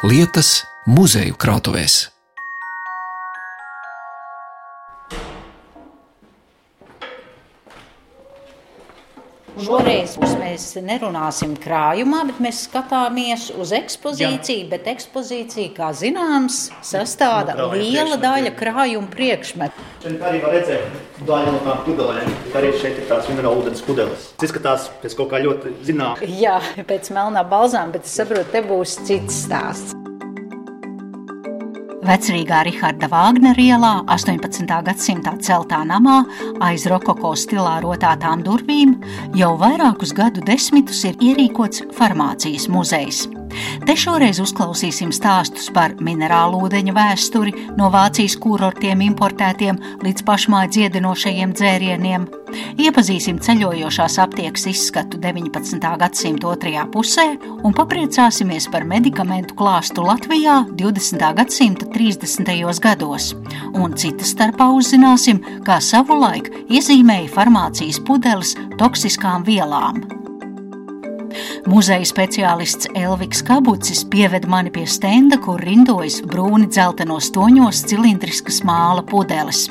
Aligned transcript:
lietas 0.00 0.62
muzeju 0.88 1.36
krātuvēs. 1.36 2.06
Šoreiz 9.60 10.16
mēs 10.60 10.84
nerunāsim 10.84 11.54
krājumā, 11.60 12.24
bet 12.28 12.40
mēs 12.42 12.64
skatāmies 12.66 13.48
uz 13.56 13.72
ekspozīciju. 13.76 14.64
Jā. 14.64 14.70
Bet 14.72 14.88
ekspozīcija, 14.92 15.72
kā 15.76 15.90
zināms, 15.96 16.68
sastāvda 16.86 17.56
no 17.58 17.70
liela 17.74 18.18
daļa 18.20 18.52
krājuma 18.58 19.10
priekšmetu. 19.12 19.86
Šeit 20.04 20.26
arī 20.30 20.42
var 20.44 20.56
redzēt 20.56 21.24
daļu 21.28 21.54
no 21.56 21.62
tām 21.66 21.82
pudelēm. 21.86 22.34
Arī 22.60 22.74
šeit 22.80 23.00
ir 23.00 23.08
tās 23.10 23.30
minerālu 23.30 23.64
ūdens 23.64 23.84
pudeles. 23.86 24.30
Tas 24.36 24.50
izskatās 24.50 24.90
pēc 25.02 25.16
kaut 25.18 25.32
kā 25.32 25.42
ļoti 25.44 25.76
zināmā. 25.88 26.30
Jā, 26.40 26.58
pēc 26.88 27.12
melnā 27.16 27.44
balzām, 27.48 27.94
bet 27.96 28.08
es 28.08 28.20
saprotu, 28.20 28.48
te 28.52 28.64
būs 28.66 29.00
cits 29.08 29.44
stāsts. 29.46 29.99
Vecrīgā 32.00 32.62
Raharda 32.64 33.08
Vāgnera 33.12 33.60
ielā 33.60 33.90
18. 34.08 34.64
gadsimta 34.86 35.34
celtā 35.44 35.82
namā 35.84 36.22
aiz 36.64 36.86
rokoko 36.88 37.34
stilā 37.36 37.76
rotātām 37.84 38.40
durvīm 38.46 38.94
jau 39.36 39.52
vairākus 39.60 40.14
gadu 40.16 40.44
desmitus 40.46 41.04
ir 41.10 41.20
ierīkots 41.20 41.84
farmācijas 41.98 42.70
muzejs. 42.72 43.26
Te 43.86 43.96
šoreiz 43.98 44.40
uzklausīsim 44.42 45.12
stāstus 45.14 45.70
par 45.74 45.96
minerālu 46.04 46.60
ūdeņu 46.66 46.94
vēsturi, 46.96 47.54
no 47.78 47.88
Vācijas 47.92 48.36
kurortiem 48.40 49.02
importētiem 49.06 49.80
līdz 50.04 50.26
pašmāju 50.28 50.74
dziedinošajiem 50.76 51.54
dzērieniem. 51.56 52.28
Iepazīsim 52.80 53.38
ceļojošās 53.42 54.18
aptiekas 54.22 54.66
izskatu 54.70 55.18
19. 55.22 55.90
gadsimta 56.02 56.50
otrajā 56.50 56.86
pusē 56.92 57.26
un 57.66 57.74
papriecāsimies 57.76 58.68
par 58.72 58.86
medikamentu 58.88 59.56
klāstu 59.58 60.04
Latvijā 60.06 60.60
20. 60.80 61.26
gadsimta 61.40 61.90
30. 61.94 62.54
gados. 62.82 63.32
Un 63.74 63.96
citas 63.98 64.34
starpā 64.34 64.70
uzzināsim, 64.76 65.42
kā 65.66 65.80
savulaik 65.84 66.50
iezīmēja 66.68 67.30
farmācijas 67.34 68.02
pudeles 68.06 68.56
toksiskām 68.80 69.46
vielām. 69.46 70.02
Muzeja 71.70 72.06
speciālists 72.08 72.88
Elviks 72.98 73.42
Kabucis 73.46 74.02
pieved 74.10 74.46
mani 74.50 74.72
pie 74.74 74.86
stenda, 74.88 75.38
kur 75.42 75.60
rindojas 75.62 76.20
brūni 76.26 76.66
dzeltenos 76.70 77.30
toņos 77.34 77.84
cilindriskas 77.90 78.62
māla 78.66 79.04
pudeles. 79.06 79.68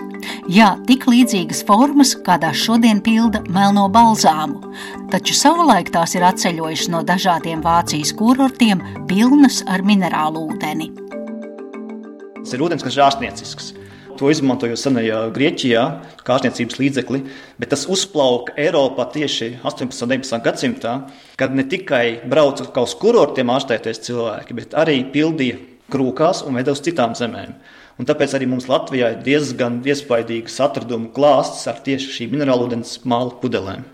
Jā, 0.51 0.73
tik 0.87 1.05
līdzīgas 1.09 1.61
formas, 1.67 2.13
kādās 2.25 2.59
šodien 2.59 3.01
pilda 3.03 3.41
melno 3.51 3.87
balzāmu, 3.91 4.73
taču 5.11 5.35
savulaik 5.37 5.91
tās 5.95 6.15
ir 6.17 6.25
atceļojušas 6.27 6.91
no 6.93 7.03
dažādiem 7.07 7.63
Vācijas 7.65 8.13
kurortiem, 8.17 8.83
pilnas 9.09 9.61
ar 9.67 9.83
minerālu 9.85 10.47
ūdeni. 10.51 10.91
Tas 12.39 12.55
ir 12.55 12.65
ūdens, 12.65 12.83
kas 12.85 12.97
ir 12.97 13.05
ārstniecisks. 13.05 13.73
To 14.19 14.27
izmantoja 14.27 14.75
senajā 14.75 15.19
Grieķijā, 15.31 15.81
kā 16.27 16.35
ārstniecības 16.35 16.79
līdzekli, 16.81 17.19
bet 17.61 17.69
tas 17.71 17.85
uzplauka 17.87 18.51
Eiropā 18.59 19.05
tieši 19.13 19.53
18. 19.63 20.03
un 20.03 20.11
19. 20.11 20.41
gadsimtā, 20.43 20.95
kad 21.39 21.55
ne 21.55 21.63
tikai 21.63 22.19
brauca 22.27 22.67
uz 22.83 22.95
kurortiem 22.99 23.51
ārstēties 23.53 24.03
cilvēki, 24.09 24.57
bet 24.57 24.75
arī 24.75 24.97
pildīja 25.13 25.61
krūkās 25.93 26.43
un 26.43 26.59
veda 26.59 26.75
uz 26.75 26.83
citām 26.83 27.15
zemēm. 27.15 27.55
Un 27.99 28.07
tāpēc 28.07 28.35
arī 28.35 28.49
mums 28.51 28.67
Latvijā 28.71 29.13
ir 29.15 29.23
diezgan 29.23 29.79
iespaidīgs 29.87 30.59
atradumu 30.67 31.13
klāsts 31.15 31.63
ar 31.71 31.79
tieši 31.87 32.11
šīm 32.17 32.35
minerālūdens 32.35 32.99
māla 33.07 33.39
pudelēm. 33.39 33.87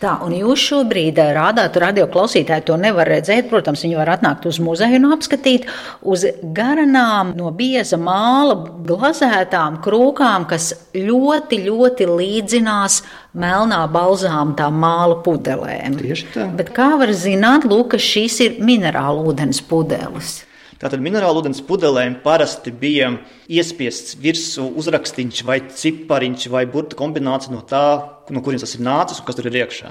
Tā, 0.00 0.14
un 0.24 0.32
jūs 0.32 0.62
šobrīd 0.64 1.18
eh, 1.20 1.30
rādāt, 1.36 1.74
radio 1.82 2.06
klausītāji 2.08 2.64
to 2.70 2.78
nevar 2.80 3.08
redzēt. 3.10 3.50
Protams, 3.50 3.82
viņi 3.84 3.98
var 3.98 4.14
atnākt 4.14 4.46
uz 4.48 4.56
muzeju 4.64 4.96
un 4.96 5.10
apskatīt 5.12 5.66
uz 6.08 6.24
garanām 6.56 7.34
no 7.36 7.50
bieza 7.52 7.98
māla 8.00 8.56
glazētām 8.88 9.76
krūkām, 9.84 10.46
kas 10.48 10.72
ļoti, 10.96 11.60
ļoti 11.66 12.08
līdzinās 12.08 13.02
melnā 13.36 13.82
balzām 13.92 14.54
tām 14.56 14.80
māla 14.80 15.18
pudelēm. 15.26 15.98
Tieši 16.00 16.30
tā. 16.32 16.46
Bet 16.56 16.72
kā 16.76 16.94
var 17.00 17.12
zināt, 17.12 17.68
lūk, 17.68 17.92
ka 17.92 18.00
šīs 18.00 18.40
ir 18.46 18.62
minerālu 18.64 19.28
ūdens 19.34 19.60
pudeles? 19.68 20.38
Tātad 20.80 21.02
minerālu 21.04 21.42
ūdens 21.42 21.60
pudelēm 21.68 22.14
parasti 22.24 22.72
bija 22.72 23.10
iespiests 23.52 24.16
virsū 24.16 24.64
uzrakstīns 24.80 25.42
vai 25.44 25.58
cipariņš 25.68 26.48
vai 26.48 26.64
burbuļu 26.64 26.96
kombinācija 26.96 27.52
no 27.52 27.60
tā, 27.68 27.84
no 28.30 28.42
kurienes 28.44 28.66
tas 28.66 28.76
ir 28.78 28.84
nācis 28.86 29.20
un 29.20 29.28
kas 29.28 29.38
tur 29.38 29.50
ir 29.50 29.58
iekšā. 29.62 29.90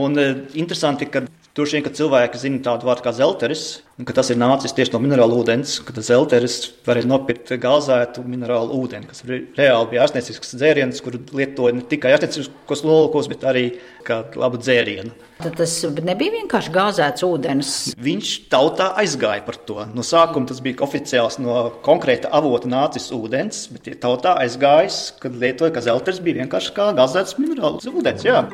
Un, 0.00 0.18
e, 0.18 0.26
interesanti, 0.62 1.08
ka 1.10 1.24
Droši 1.50 1.74
vien, 1.76 1.82
ka 1.82 1.90
cilvēki 1.90 2.38
zina 2.38 2.60
tādu 2.62 2.86
vārdu 2.86 3.02
kā 3.02 3.10
zelteris, 3.10 3.80
un 3.98 4.06
ka 4.06 4.14
tas 4.14 4.28
ir 4.30 4.38
nācis 4.38 4.70
tieši 4.70 4.92
no 4.94 5.00
minerālu 5.02 5.40
ūdens, 5.42 5.80
ka 5.82 5.94
zelteris 5.98 6.60
varēja 6.86 7.08
nopirkt 7.10 7.50
gāzētu 7.58 8.22
minerālu 8.22 8.78
ūdeni, 8.78 9.08
kas 9.10 9.24
reāli 9.26 9.88
bija 9.90 10.04
ārstniecisks 10.04 10.54
dzēriens, 10.54 11.02
kuru 11.02 11.18
lietoja 11.34 11.74
ne 11.74 11.82
tikai 11.90 12.14
ārstnieciskos 12.14 12.84
nolūkos, 12.86 13.26
bet 13.32 13.48
arī 13.50 13.64
kā 14.06 14.20
labu 14.38 14.62
dzērienu. 14.62 15.10
Tad 15.40 15.58
tas 15.58 15.74
nebija 16.06 16.36
vienkārši 16.36 16.74
gāzēts 16.76 17.26
ūdens. 17.26 17.74
Viņš 17.98 18.32
tautā 18.52 18.92
aizgāja 19.02 19.42
par 19.42 19.58
to. 19.66 19.82
No 19.90 20.06
sākuma 20.06 20.46
tas 20.46 20.62
bija 20.62 20.84
oficiāls 20.86 21.40
no 21.42 21.64
konkrēta 21.82 22.30
avota 22.30 22.70
nācis 22.70 23.10
ūdens, 23.16 23.64
bet 23.74 23.90
tautā 23.98 24.38
aizgājis, 24.46 25.02
kad 25.18 25.34
lietoja, 25.34 25.74
ka 25.74 25.82
zelteris 25.90 26.22
bija 26.22 26.44
vienkārši 26.44 26.76
kā 26.78 26.92
gāzēts 26.94 27.40
minerāls 27.42 27.90
ūdens. 27.90 28.22
Jā. 28.28 28.44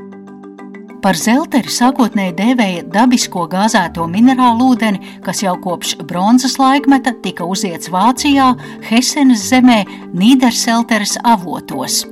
Par 1.05 1.19
zelteri 1.19 1.71
sākotnēji 1.71 2.35
dēvēja 2.39 2.83
dabisko 2.95 3.45
gāzēto 3.53 4.07
minerālu 4.11 4.73
ūdeni, 4.73 5.01
kas 5.25 5.43
jau 5.45 5.55
kopš 5.63 5.97
bronzas 6.09 6.57
laikmeta 6.61 7.13
tika 7.23 7.47
uziets 7.47 7.91
Vācijā, 7.93 8.53
Hesenas 8.89 9.45
zemē, 9.51 9.83
Nīderselteres 10.17 11.19
avotos. 11.25 12.05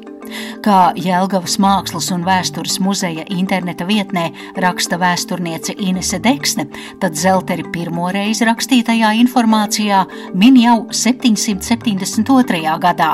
Kā 0.64 0.92
Jēlgavas 0.98 1.58
Mākslas 1.60 2.08
un 2.14 2.24
vēstures 2.26 2.78
muzeja 2.82 3.24
interneta 3.32 3.86
vietnē 3.88 4.30
raksta 4.62 4.98
vēsturniece 5.00 5.74
Inese 5.84 6.18
Deksne, 6.22 6.66
tad 7.00 7.18
Zelteri 7.18 7.66
pirmo 7.74 8.08
reizi 8.14 8.46
rakstītajā 8.48 9.12
informācijā 9.20 10.04
min 10.34 10.58
jau 10.60 10.78
772. 10.90 12.64
gadā. 12.80 13.12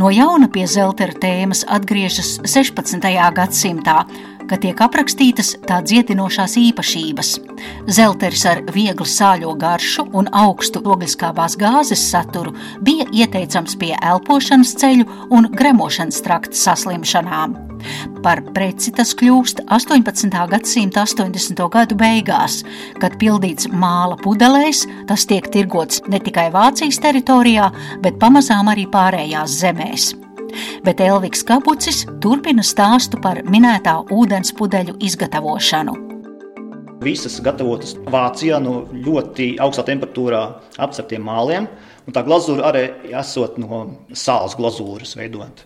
No 0.00 0.08
jauna 0.14 0.48
pie 0.48 0.64
Zeltera 0.66 1.12
tēmas 1.20 1.64
atgriežas 1.68 2.38
16. 2.48 3.04
gadsimtā, 3.36 4.02
ka 4.48 4.58
tiek 4.60 4.80
aprakstītas 4.80 5.54
tā 5.68 5.80
dziedinošās 5.84 6.56
īpašības. 6.60 7.32
Zelteris 7.98 8.44
ar 8.48 8.62
viegli 8.74 9.06
sāļo 9.08 9.54
garšu 9.60 10.08
un 10.18 10.30
augstu 10.32 10.82
ogliskābās 10.84 11.56
gāzes 11.60 12.02
saturu 12.10 12.54
bija 12.84 13.08
ieteicams 13.12 13.76
pie 13.80 13.94
elpošanas 13.98 14.74
ceļu 14.80 15.08
un 15.34 15.50
gremošanas 15.54 16.22
trakta 16.24 16.58
saslimšanām. 16.58 17.56
Par 18.24 18.42
preci 18.54 18.92
tas 18.94 19.14
kļūst 19.18 19.62
18. 19.70 20.38
gadsimta 20.50 21.04
80. 21.06 21.64
gadu 21.72 21.98
beigās, 21.98 22.62
kad 23.02 23.18
pildīts 23.22 23.70
māla 23.70 24.18
pudelēs, 24.22 24.84
tas 25.08 25.26
tiek 25.30 25.46
tirgots 25.54 26.02
ne 26.10 26.20
tikai 26.22 26.48
Vācijas 26.54 26.98
teritorijā, 27.04 27.70
bet 28.02 28.18
pamazām 28.22 28.72
arī 28.74 28.88
pārējās 28.90 29.60
zemēs 29.62 30.14
bet 30.86 31.00
Elviks 31.04 31.44
Kapucis 31.46 32.04
turpina 32.22 32.64
stāstu 32.66 33.20
par 33.22 33.42
minētā 33.46 33.96
ūdens 34.14 34.54
pudeļu 34.58 34.98
izgatavošanu. 35.08 35.96
Visas 37.04 37.36
gatavotas 37.44 37.94
Vācijā 38.10 38.58
no 38.62 38.80
ļoti 38.90 39.52
augstā 39.62 39.84
temperatūrā 39.86 40.42
apceptiem 40.82 41.22
māliem, 41.22 41.68
un 42.06 42.14
tā 42.16 42.24
glazūra 42.26 42.72
arī 42.72 42.84
esot 43.20 43.58
no 43.62 43.84
sāls 44.10 44.56
glazūras 44.58 45.14
veidot. 45.18 45.62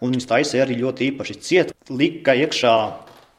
Un 0.00 0.14
viņas 0.14 0.30
taisīja 0.30 0.64
arī 0.64 0.78
ļoti 0.80 1.10
īpaši 1.10 1.38
ciet, 1.44 1.74
lika 1.90 2.36
iekšā 2.38 2.74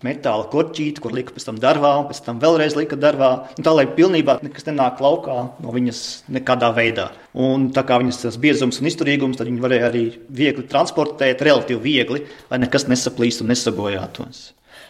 metāla 0.06 0.48
korķīti, 0.51 1.01
kur 1.03 1.15
lika 1.15 1.36
pēc 1.36 1.48
tam 1.48 1.59
darbā, 1.62 1.94
un 2.00 2.07
pēc 2.09 2.21
tam 2.25 2.39
vēlreiz 2.42 2.77
lika 2.77 3.00
darbā. 3.00 3.31
Tā 3.57 3.74
lai 3.75 3.88
pilnībā 3.89 4.39
nekas 4.44 4.68
nenāk 4.69 5.01
laukā 5.03 5.38
no 5.62 5.75
viņas 5.75 6.01
nekādā 6.31 6.71
veidā. 6.77 7.12
Un 7.31 7.69
tā 7.75 7.86
kā 7.88 8.00
viņas 8.01 8.24
tas 8.25 8.39
biezums 8.42 8.81
un 8.81 8.89
izturīgums, 8.92 9.39
tad 9.39 9.50
viņi 9.50 9.63
varēja 9.63 9.92
arī 9.92 10.06
viegli 10.30 10.65
transportēt, 10.71 11.44
relatīvi 11.45 11.83
viegli, 11.86 12.25
lai 12.51 12.63
nekas 12.63 12.89
nesaplīst 12.92 13.45
un 13.45 13.53
nesabojātos. 13.53 14.50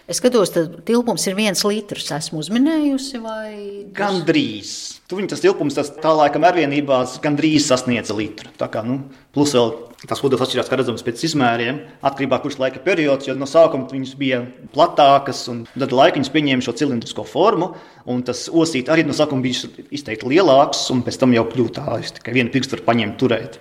Es 0.09 0.17
skatos, 0.19 0.49
ka 0.51 0.65
tilpums 0.87 1.23
ir 1.29 1.37
viens 1.37 1.61
litrs. 1.63 2.09
Esmu 2.15 2.41
uzminējusi, 2.41 3.19
vai 3.23 3.51
gan 3.95 4.23
drīz. 4.27 4.73
Tu 5.07 5.19
viņa 5.19 5.33
tas 5.33 5.43
tilpums, 5.43 5.77
tas 5.77 5.91
tā 6.01 6.11
laikam 6.17 6.43
ar 6.47 6.57
vienībās 6.57 7.19
gandrīz 7.23 7.69
sasniedza 7.69 8.15
litru. 8.17 8.51
Tā 8.59 8.67
kā, 8.73 8.81
nu, 8.83 8.97
plus 9.35 9.53
vēl 9.55 9.71
tas 10.09 10.21
ūdens 10.25 10.41
atšķirās, 10.41 10.69
kā 10.69 10.79
redzams, 10.79 11.03
pēc 11.05 11.23
izmēriem, 11.27 11.81
atkarībā 12.05 12.39
no 12.39 12.45
kurš 12.45 12.57
laika 12.61 12.81
periods, 12.83 13.27
jo 13.29 13.35
no 13.37 13.47
sākuma 13.49 13.89
viņas 13.91 14.13
bija 14.17 14.41
platākas, 14.73 15.43
un 15.51 15.63
tad 15.75 15.93
laika 15.93 16.17
viņas 16.17 16.33
pieņēma 16.33 16.65
šo 16.65 16.75
cilindrisko 16.81 17.25
formu, 17.29 17.73
un 18.09 18.23
tas 18.25 18.47
osīt 18.49 18.89
arī 18.89 19.05
no 19.05 19.17
sākuma 19.17 19.45
bija 19.45 19.69
izteikti 19.93 20.31
lielāks, 20.31 20.87
un 20.93 21.03
pēc 21.05 21.21
tam 21.21 21.35
jau 21.37 21.45
kļūst 21.51 21.77
tā, 21.77 21.85
ka 21.85 22.15
tikai 22.17 22.37
vienu 22.39 22.53
pirkstu 22.53 22.79
var 22.79 22.87
paņemt 22.89 23.19
turēt. 23.21 23.59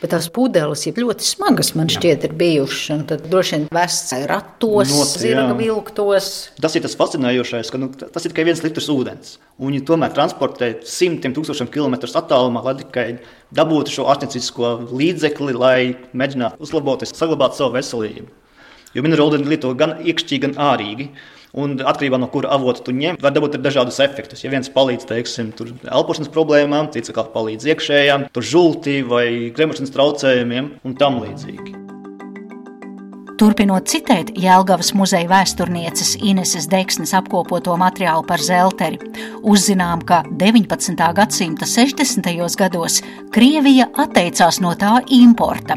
Bet 0.00 0.12
tās 0.12 0.28
pudeles 0.32 0.82
ir 0.88 0.98
ļoti 1.00 1.24
smagas, 1.24 1.72
man 1.78 1.88
šķiet, 1.92 2.26
ir 2.28 2.34
bijušas. 2.36 3.04
Tad 3.08 3.26
droši 3.32 3.56
vien 3.56 3.66
vests 3.72 4.12
ratos, 4.28 4.92
zirga 5.16 5.48
jā. 5.48 5.56
vilktos. 5.60 6.30
Tas 6.60 6.76
ir 6.76 6.84
tas 6.84 6.96
fascinējošais, 7.00 7.72
ka 7.72 7.80
nu, 7.80 7.88
tas 7.96 8.26
ir 8.26 8.34
tikai 8.34 8.46
viens 8.50 8.60
litrs 8.64 8.90
ūdens. 8.92 9.36
Un 9.56 9.72
viņi 9.72 9.84
tomēr 9.88 10.12
transportē 10.16 10.74
simtiem 10.86 11.32
tūkstošiem 11.36 11.70
kilometru 11.72 12.12
attālumā, 12.20 12.64
lai 12.66 12.76
tikai 12.82 13.06
dabūtu 13.56 13.96
šo 13.96 14.08
ārstniecisko 14.12 14.72
līdzekli, 14.92 15.56
lai 15.56 15.78
mēģinātu 16.12 16.60
uzlabot, 16.66 17.06
saglabāt 17.08 17.56
savu 17.56 17.78
veselību. 17.78 18.28
Jo 18.96 19.04
minerālūdeni 19.04 19.50
lieto 19.52 19.72
gan 19.76 19.98
iekšķīgi, 20.00 20.42
gan 20.46 20.54
ārīgi. 20.72 21.10
Un 21.56 21.78
atkarībā 21.80 22.18
no 22.20 22.28
kura 22.32 22.50
avota 22.52 22.82
tu 22.84 22.92
ņem, 22.96 23.16
var 23.22 23.32
dabūt 23.32 23.56
dažādus 23.64 24.00
efektus. 24.04 24.44
Ja 24.44 24.52
viens 24.52 24.68
palīdz, 24.72 25.06
teiksim, 25.08 25.54
elpošanas 25.88 26.32
problēmām, 26.34 26.90
cits 26.92 27.12
atkal 27.12 27.30
palīdz 27.32 27.70
iekšējām, 27.72 28.28
tur 28.36 28.44
žultī 28.44 29.00
vai 29.08 29.26
gremošanas 29.56 29.96
traucējumiem 29.96 30.72
un 30.84 31.00
tam 31.00 31.22
līdzīgi. 31.24 31.85
Turpinot 33.36 33.84
citēt 33.84 34.30
Jēlgavas 34.40 34.94
muzeja 34.96 35.28
vēsturnieces 35.28 36.14
Ineses 36.24 36.70
Deksnes 36.72 37.12
apkopoto 37.18 37.74
materiālu 37.76 38.24
par 38.24 38.40
zelteri, 38.40 38.96
uzzinām, 39.44 40.00
ka 40.08 40.22
19. 40.40 40.96
gadsimta 41.18 41.68
60. 41.68 42.30
gados 42.56 43.02
Krievija 43.36 43.90
atteicās 43.92 44.62
no 44.64 44.72
tā 44.80 45.02
importa. 45.12 45.76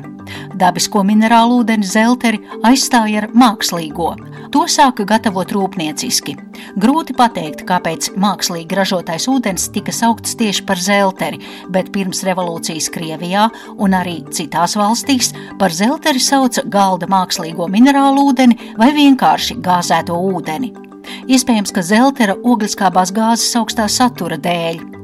Dabisko 0.60 1.04
minerālu 1.08 1.62
ūdeni 1.64 1.88
zelteri 1.88 2.40
aizstāja 2.68 3.24
ar 3.24 3.28
mākslīgo. 3.36 4.14
To 4.54 4.64
sāka 4.72 5.06
gatavot 5.08 5.52
rūpnieciski. 5.54 6.36
Grūti 6.80 7.14
pateikt, 7.18 7.64
kāpēc 7.70 8.12
mākslīgi 8.20 8.78
ražotais 8.78 9.28
ūdens 9.32 9.68
tika 9.74 9.94
saukts 9.96 10.36
tieši 10.40 10.66
par 10.68 10.82
zelteri, 10.82 11.42
bet 11.70 11.92
pirms 11.96 12.24
revolūcijas 12.28 12.90
Krievijā 12.94 13.48
un 13.78 13.96
arī 13.98 14.20
citās 14.36 14.76
valstīs 14.80 15.32
par 15.62 15.76
zelteri 15.76 16.22
sauca 16.24 16.66
galda 16.66 17.10
mākslīgo 17.50 17.69
minerālu 17.69 18.30
ūdeni 18.30 18.75
vai 18.78 18.92
vienkārši 18.94 19.57
gāzēto 19.62 20.13
ūdeni. 20.13 20.74
Iespējams, 21.28 21.74
ka 21.74 21.81
zeltera 21.81 22.36
ogliskābās 22.36 23.12
gāzes 23.12 23.56
augstā 23.56 23.88
satura 23.90 24.38
dēļ. 24.38 24.99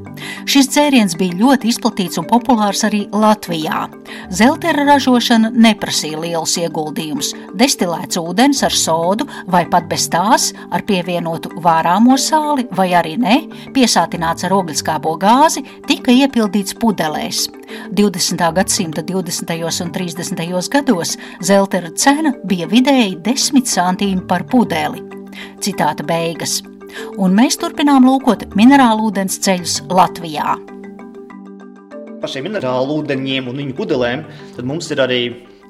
Šis 0.46 0.68
dzēriens 0.72 1.16
bija 1.18 1.36
ļoti 1.40 1.70
izplatīts 1.72 2.20
un 2.20 2.26
populārs 2.30 2.84
arī 2.86 3.04
Latvijā. 3.12 3.86
Zeltera 4.30 4.84
ražošana 4.88 5.50
neprasīja 5.54 6.20
lielus 6.22 6.56
ieguldījumus. 6.60 7.32
Destilēts 7.58 8.20
ūdens 8.20 8.62
ar 8.66 8.74
sodu 8.76 9.26
vai 9.50 9.64
pat 9.70 9.88
bez 9.90 10.08
tās 10.12 10.52
ar 10.70 10.84
pievienotu 10.86 11.52
vārāmo 11.62 12.18
sāli 12.20 12.66
vai 12.76 12.90
arī 12.98 13.16
ne, 13.20 13.40
piesātināts 13.74 14.46
ar 14.46 14.54
ogliskābo 14.56 15.16
gāzi, 15.20 15.64
tika 15.88 16.14
iepildīts 16.14 16.76
pudelēs. 16.80 17.46
20. 17.96 18.46
gadsimta 18.60 19.02
20. 19.02 19.56
un 19.84 19.92
30. 19.92 20.70
gados 20.70 21.16
zeltera 21.42 21.90
cena 21.96 22.32
bija 22.44 22.70
vidēji 22.70 23.18
10 23.26 23.66
centīmi 23.66 24.24
par 24.28 24.46
pudeli. 24.50 25.02
Citāta 25.60 26.06
beigas 26.06 26.62
un 27.16 27.34
mēs 27.36 27.58
turpinām 27.60 28.06
lūkot 28.08 28.46
minerālu 28.58 29.10
ūdens 29.10 29.38
ceļus 29.44 29.80
Latvijā. 29.90 30.56
Par 32.20 32.32
šiem 32.32 32.48
minerālu 32.48 33.02
ūdeņiem 33.02 33.50
un 33.50 33.60
viņu 33.62 33.76
pudelēm 33.78 34.24
mums 34.64 34.88
ir 34.94 35.02
arī 35.04 35.20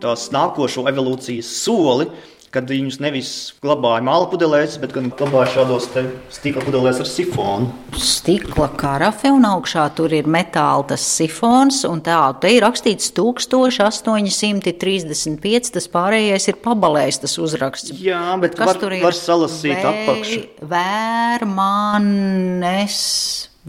tās 0.02 0.28
nākošo 0.34 0.86
evolūcijas 0.90 1.48
soli, 1.64 2.08
kad 2.56 2.70
viņus 2.72 2.96
nevis 3.04 3.30
glabāja 3.60 4.00
māla 4.06 4.30
pudelēs, 4.32 4.78
bet 4.80 4.94
gan 4.96 5.10
glabāja 5.12 5.50
šādos 5.58 5.90
stikla 6.32 6.62
pudelēs 6.64 7.02
ar 7.02 7.08
sifonu. 7.10 7.66
Stikla 8.00 8.68
karafe 8.80 9.28
un 9.34 9.44
augšā 9.48 9.84
tur 9.98 10.10
ir 10.16 10.24
metāla 10.30 10.86
tas 10.94 11.02
sifons, 11.04 11.82
un 11.88 12.00
tā 12.04 12.16
te 12.40 12.48
ir 12.54 12.62
rakstīts 12.64 13.12
1835, 13.16 15.72
tas 15.76 15.86
pārējais 15.92 16.48
ir 16.52 16.56
pabalējis 16.64 17.20
tas 17.26 17.34
uzraksts. 17.42 17.90
Jā, 18.00 18.22
bet 18.40 18.52
Kas 18.56 18.66
var, 18.72 18.76
tur 18.80 18.90
ir? 18.96 19.02
var 19.04 19.14
salasīt 19.16 19.80
apakšu. 19.92 20.40
Vērmanes, 20.72 22.96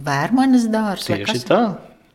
vērmanes 0.08 0.64
dārs 0.72 1.06
Tieši 1.12 1.40
tā. 1.48 1.62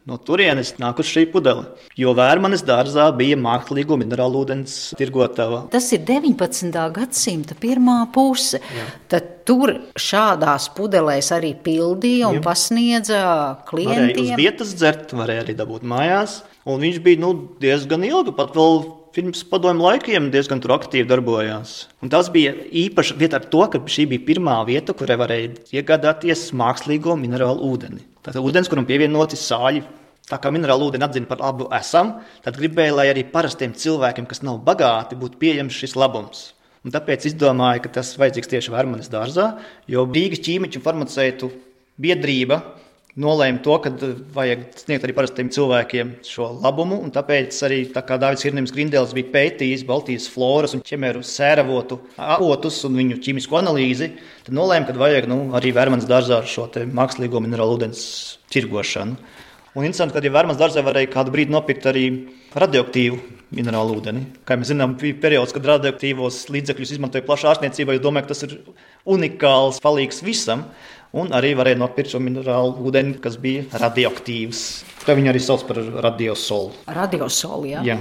No 0.06 0.16
turienes 0.18 0.72
nākus 0.82 1.06
šī 1.06 1.28
pudele. 1.30 1.62
Jo 1.98 2.10
vērmanes 2.18 2.64
dārzā 2.66 3.04
bija 3.14 3.36
mākslīgo 3.38 3.94
minerālu 4.00 4.40
ūdens 4.42 4.72
tirgotava. 4.98 5.60
Tas 5.70 5.86
ir 5.94 6.02
19. 6.08 6.74
gadsimta 6.96 7.54
pirmā 7.54 8.00
puse. 8.14 8.58
Tur 9.46 9.72
šādās 9.98 10.68
pudelēs 10.76 11.32
arī 11.34 11.52
pildīja 11.66 12.28
un 12.30 12.38
Jā. 12.38 12.42
pasniedza 12.44 13.20
Varēja 13.22 13.62
uz 13.62 13.70
klientiem. 13.70 14.36
vietas 14.38 14.74
dzert, 14.78 15.14
varēja 15.18 15.42
arī 15.46 15.56
dabūt 15.58 15.82
mājās. 15.82 16.42
Un 16.66 16.78
viņš 16.82 16.98
bija 17.02 17.18
nu, 17.22 17.32
diezgan 17.62 18.04
ilgi, 18.06 18.34
pat 18.38 18.54
vēl 18.54 18.84
pirms 19.12 19.42
padomu 19.48 19.84
laikiem, 19.86 20.30
diezgan 20.32 20.62
aktīvi 20.62 21.08
darbojās. 21.08 21.88
Un 22.02 22.12
tas 22.12 22.30
bija 22.32 22.54
īpaši 22.54 23.16
vieta 23.20 23.38
ar 23.40 23.48
to, 23.52 23.64
ka 23.72 23.80
šī 23.84 24.06
bija 24.10 24.26
pirmā 24.26 24.56
vieta, 24.68 24.94
kurai 24.96 25.18
varēja 25.20 25.52
iegādāties 25.78 26.50
mākslīgo 26.56 27.16
minerālu 27.20 27.68
ūdeni. 27.72 28.02
Tātad 28.24 28.42
ūdens, 28.42 28.70
kuram 28.70 28.86
pievienoti 28.88 29.36
sāļi. 29.36 29.84
Tā 30.30 30.38
kā 30.40 30.52
minerālu 30.54 30.88
ūdeni 30.88 31.04
atzina 31.04 31.28
par 31.28 31.42
labu 31.42 31.66
esam, 31.76 32.14
tad 32.44 32.56
gribēja, 32.56 32.94
lai 32.96 33.08
arī 33.10 33.24
parastiem 33.28 33.74
cilvēkiem, 33.76 34.28
kas 34.30 34.44
nav 34.46 34.60
bagāti, 34.64 35.18
būtu 35.18 35.40
pieejams 35.40 35.76
šis 35.76 35.96
labums. 35.98 36.44
Un 36.82 36.94
tāpēc 36.94 37.26
izdomāja, 37.28 37.82
ka 37.84 37.92
tas 37.98 38.14
vajadzīgs 38.18 38.50
tieši 38.50 38.72
Vērmanes 38.74 39.10
dārzā, 39.12 39.52
jo 39.90 40.06
Rīgas 40.08 40.42
ķīmiķu 40.46 40.80
un 40.80 40.86
farmaceitu 40.86 41.50
biedrība 42.00 42.62
nolēma 43.20 43.60
to, 43.64 43.74
ka 43.82 43.90
vajag 44.32 44.62
sniegt 44.80 45.04
arī 45.04 45.14
parastiem 45.16 45.50
cilvēkiem 45.52 46.14
šo 46.24 46.48
labumu. 46.62 47.00
Tāpēc 47.12 47.58
arī 47.66 47.80
tā 47.92 48.04
kā 48.06 48.16
Dārvids 48.20 48.44
Hirnims 48.46 48.72
Grindēls 48.72 49.12
bija 49.16 49.30
pētījis 49.34 49.84
Baltijas 49.88 50.28
floras 50.32 50.76
un 50.76 50.84
ķemēru 50.86 51.24
sēravotu 51.26 52.00
avotus 52.16 52.80
un 52.88 52.96
viņu 53.00 53.20
ķīmisko 53.24 53.60
analīzi, 53.60 54.12
tad 54.46 54.56
nolēma, 54.56 54.88
ka 54.88 54.96
vajag 55.02 55.28
nu, 55.30 55.42
arī 55.58 55.74
Vērmanas 55.76 56.08
dārzā 56.08 56.40
šo 56.48 56.68
te 56.72 56.86
mākslīgo 56.88 57.42
minerālu 57.44 57.76
ūdens 57.76 58.02
tirgošanu. 58.52 59.18
Un 59.72 59.86
interesanti, 59.86 60.16
ka 60.16 60.24
ja 60.24 60.32
Vērmanas 60.32 60.60
dārzā 60.60 60.84
varēja 60.84 61.12
kādu 61.12 61.32
brīdi 61.32 61.52
nopirkt 61.52 61.88
arī 61.88 62.08
radioaktīvu 62.56 63.31
minerālu 63.56 63.98
ūdeni. 64.00 64.24
Kā 64.48 64.56
mēs 64.58 64.72
zinām, 64.72 64.96
bija 65.00 65.18
periods, 65.22 65.54
kad 65.54 65.68
radioaktīvos 65.68 66.44
līdzekļus 66.52 66.94
izmantoja 66.96 67.26
plašā 67.26 67.52
ārstniecībā. 67.52 67.96
Es 67.96 68.02
domāju, 68.04 68.26
ka 68.26 68.34
tas 68.34 68.46
ir 68.48 68.56
unikāls 69.16 69.82
palīgs 69.84 70.22
visam. 70.24 70.66
Un 71.12 71.28
arī 71.36 71.52
varēja 71.58 71.76
nopirkt 71.76 72.14
šo 72.14 72.22
minerālu 72.24 72.86
ūdeni, 72.88 73.18
kas 73.20 73.36
bija 73.40 73.66
radioaktīvs. 73.82 74.62
Tā 75.04 75.16
viņi 75.18 75.32
arī 75.34 75.42
sauc 75.44 75.66
par 75.68 75.82
radiosolu. 76.06 76.72
Radiosoli, 76.88 77.74
jā. 77.74 77.82
Jā. 77.92 77.98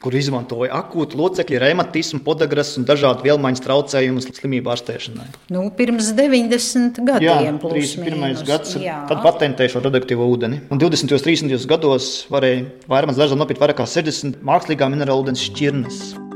Kur 0.00 0.14
izmantoja 0.16 0.72
akūtu 0.78 1.18
locekļu, 1.20 1.58
reumatismu, 1.60 2.22
podagras 2.24 2.70
un 2.80 2.86
dažādu 2.88 3.26
vielmaiņas 3.26 3.60
traucējumus 3.66 4.30
slimību 4.32 4.72
ārstēšanai. 4.72 5.26
Nu, 5.52 5.66
pirms 5.76 6.08
90 6.16 7.02
Jā, 7.20 7.34
gadiem, 7.36 7.58
plus 7.60 7.92
31. 7.98 8.16
mīnus. 8.22 8.46
gads, 8.48 8.78
Jā. 8.80 9.02
tad 9.10 9.20
patentēja 9.26 9.74
šo 9.74 9.84
radioaktīvo 9.84 10.24
ūdeni. 10.24 10.62
Un 10.72 10.80
20. 10.80 11.12
un 11.12 11.24
30. 11.28 11.68
gados 11.68 12.08
varēja 12.32 12.64
vairāk 12.88 13.36
nopirkt 13.36 13.60
vairāk 13.60 13.82
kā 13.84 13.88
60 13.92 14.40
mākslīgā 14.40 14.88
minerālu 14.88 15.26
ūdens 15.26 15.44
šķirnes. 15.50 16.29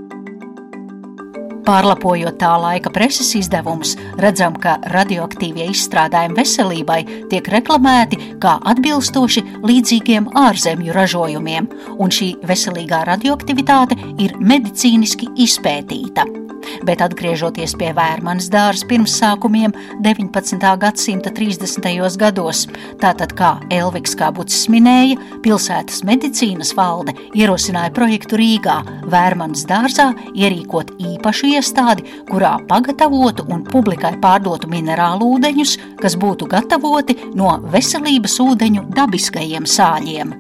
Pārlapojot 1.65 2.37
tā 2.41 2.51
laika 2.61 2.93
preses 2.93 3.31
izdevumus, 3.39 3.95
redzam, 4.21 4.57
ka 4.61 4.77
radioaktīvie 4.93 5.71
izstrādājumi 5.73 6.37
veselībai 6.37 7.01
tiek 7.33 7.49
reklamēti 7.57 8.21
kā 8.45 8.59
atbilstoši 8.75 9.45
līdzīgiem 9.65 10.29
ārzemju 10.45 10.97
ražojumiem, 10.97 11.73
un 11.97 12.13
šī 12.13 12.35
veselīgā 12.45 13.05
radioaktivitāte 13.09 13.97
ir 14.21 14.37
medicīniski 14.41 15.33
izpētīta. 15.49 16.44
Bet 16.87 17.03
atgriežoties 17.05 17.75
pie 17.79 17.91
Vērmanas 17.97 18.49
dārza 18.53 18.87
pirmsākumiem 18.91 19.75
19. 20.05 20.71
gadsimta 20.81 21.33
30. 21.35 21.89
gados, 22.21 22.65
tātad 23.03 23.35
kā 23.39 23.55
Elviks 23.75 24.17
Kābucis 24.19 24.69
minēja, 24.73 25.19
pilsētas 25.45 26.03
medicīnas 26.07 26.75
valde 26.77 27.15
ierosināja 27.35 27.93
projektu 27.97 28.39
Rīgā 28.41 28.81
Vērmanas 29.11 29.67
dārzā 29.71 30.11
ierīkot 30.35 30.95
īpašu 30.99 31.53
iestādi, 31.55 32.07
kurā 32.31 32.57
pagatavotu 32.71 33.47
un 33.53 33.65
publikai 33.69 34.17
pārdotu 34.23 34.71
minerālu 34.73 35.35
ūdeņus, 35.37 35.77
kas 36.03 36.19
būtu 36.21 36.49
gatavoti 36.51 37.19
no 37.35 37.57
veselības 37.75 38.41
ūdeņu 38.45 38.89
dabiskajiem 38.95 39.69
sāļiem. 39.69 40.37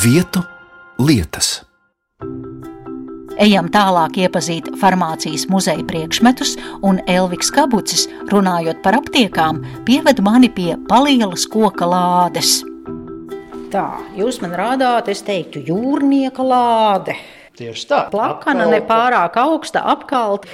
Vietu 0.00 0.40
lietas. 0.96 1.60
Ejam 3.36 3.66
tālāk 3.68 4.14
iepazīt 4.22 4.70
farmācijas 4.80 5.44
muzeja 5.52 5.84
priekšmetus, 5.84 6.54
un 6.86 7.02
Elviks 7.04 7.50
Kabucis, 7.52 8.06
runājot 8.32 8.80
par 8.80 8.96
aptiekām, 8.96 9.58
pieved 9.84 10.22
mani 10.24 10.48
pie 10.48 10.78
palielas 10.88 11.44
koka 11.52 11.84
lādes. 11.90 12.62
Tā, 13.74 13.84
jūs 14.16 14.40
man 14.40 14.56
rādāt, 14.56 15.10
es 15.12 15.20
teiktu, 15.26 15.60
jūrnieka 15.68 16.48
lāde. 16.48 17.18
Tieši 17.60 17.90
tā. 17.90 18.04
Plakana, 18.14 18.70
Apkalta. 18.70 18.72
ne 18.72 18.80
pārāk 18.88 19.36
augsta, 19.42 19.84
apkalta. 19.84 20.48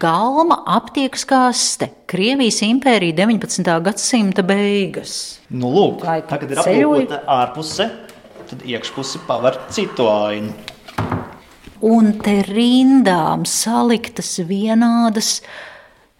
Galma 0.00 0.56
aptiekas 0.66 1.22
kaste. 1.30 1.92
Krievijas 2.10 2.58
impērija 2.66 3.14
19. 3.22 3.76
gadsimta 3.86 4.42
beigas. 4.42 5.38
Nu, 5.54 5.70
lūk, 5.70 6.02
tagad 6.26 6.50
ir 6.50 6.62
aplūkota 6.64 7.20
ārpuse, 7.30 7.86
tad 8.50 8.64
iekšpusi 8.68 9.22
paver 9.28 9.58
citu 9.74 10.08
ainu. 10.10 10.54
Un 11.84 12.14
te 12.24 12.38
rindām 12.46 13.44
saliktas 13.48 14.38
vienādas 14.48 15.40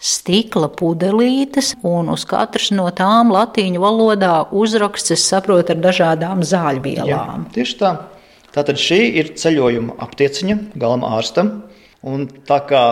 stikla 0.05 0.69
pudelītes, 0.69 1.73
un 1.87 2.11
uz 2.13 2.27
katras 2.29 2.69
no 2.75 2.91
tām 2.93 3.33
latīņu 3.33 3.81
valodā 3.81 4.35
uzraksts, 4.53 5.15
es 5.17 5.25
saprotu, 5.31 5.73
ar 5.73 5.81
dažādām 5.87 6.45
zāļvielām. 6.45 7.49
tieši 7.55 7.79
tā. 7.81 7.95
Tātad 8.55 8.79
šī 8.79 9.01
ir 9.19 9.33
ceļojuma 9.41 9.97
aptieciņa 10.05 10.59
galvenā 10.79 11.17
ārstam. 11.17 11.49
Un 12.07 12.29
tā 12.47 12.61
kā 12.69 12.85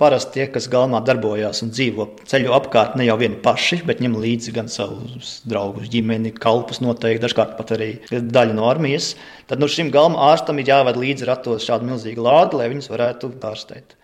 parasti 0.00 0.36
tie, 0.36 0.46
kas 0.52 0.68
galvenā 0.72 1.00
darbojās 1.04 1.62
un 1.64 1.72
dzīvo 1.74 2.08
ceļu 2.28 2.54
apkārt, 2.56 2.96
ne 3.00 3.06
jau 3.08 3.16
vieni 3.20 3.38
paši, 3.42 3.80
bet 3.88 4.02
ņem 4.04 4.16
līdzi 4.22 4.54
gan 4.56 4.70
savus 4.72 5.40
draugus, 5.48 5.90
ģimeni, 5.92 6.34
kalpus 6.36 6.82
noteikti, 6.84 7.24
dažkārt 7.24 7.56
pat 7.58 7.74
arī 7.76 7.90
daļu 8.12 8.56
no 8.58 8.68
armijas, 8.70 9.14
tad 9.50 9.62
nu, 9.62 9.70
šim 9.72 9.92
galvenā 9.94 10.32
ārstam 10.32 10.60
ir 10.60 10.72
jāved 10.72 11.00
līdzi 11.00 11.28
ratos 11.28 11.68
šādu 11.68 11.88
milzīgu 11.92 12.26
lādi, 12.26 12.60
lai 12.60 12.70
viņus 12.72 12.92
varētu 12.92 13.32
ārstēt. 13.50 13.96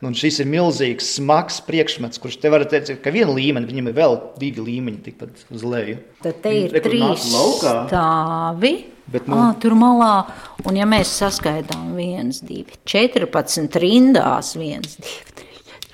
Un 0.00 0.14
šis 0.16 0.38
ir 0.40 0.46
milzīgs, 0.48 1.10
smags 1.18 1.58
priekšmets, 1.66 2.16
kurš 2.22 2.38
te 2.40 2.48
var 2.52 2.62
teikt, 2.64 2.94
ka 3.04 3.12
viena 3.12 3.34
līmeņa, 3.36 3.68
viņam 3.68 3.90
ir 3.90 3.96
vēl 3.98 4.14
divi 4.40 4.62
līmeņi 4.64 5.02
tikpat 5.04 5.42
uz 5.52 5.64
leju. 5.66 5.98
Tad 6.24 6.38
te 6.40 6.54
ir 6.56 6.72
Re, 6.72 6.80
trīs 6.80 7.26
stāvi. 7.28 8.72
Bet, 9.10 9.26
nu- 9.28 9.36
Ā, 9.36 9.50
tur 9.60 9.74
malā, 9.76 10.24
un 10.64 10.76
ja 10.78 10.86
mēs 10.86 11.10
saskaitām 11.20 11.92
1, 11.98 12.30
2, 12.46 12.64
14 12.86 13.76
rindās, 13.82 14.54
1, 14.56 14.86
2, 15.02 15.20
3, 15.36 15.49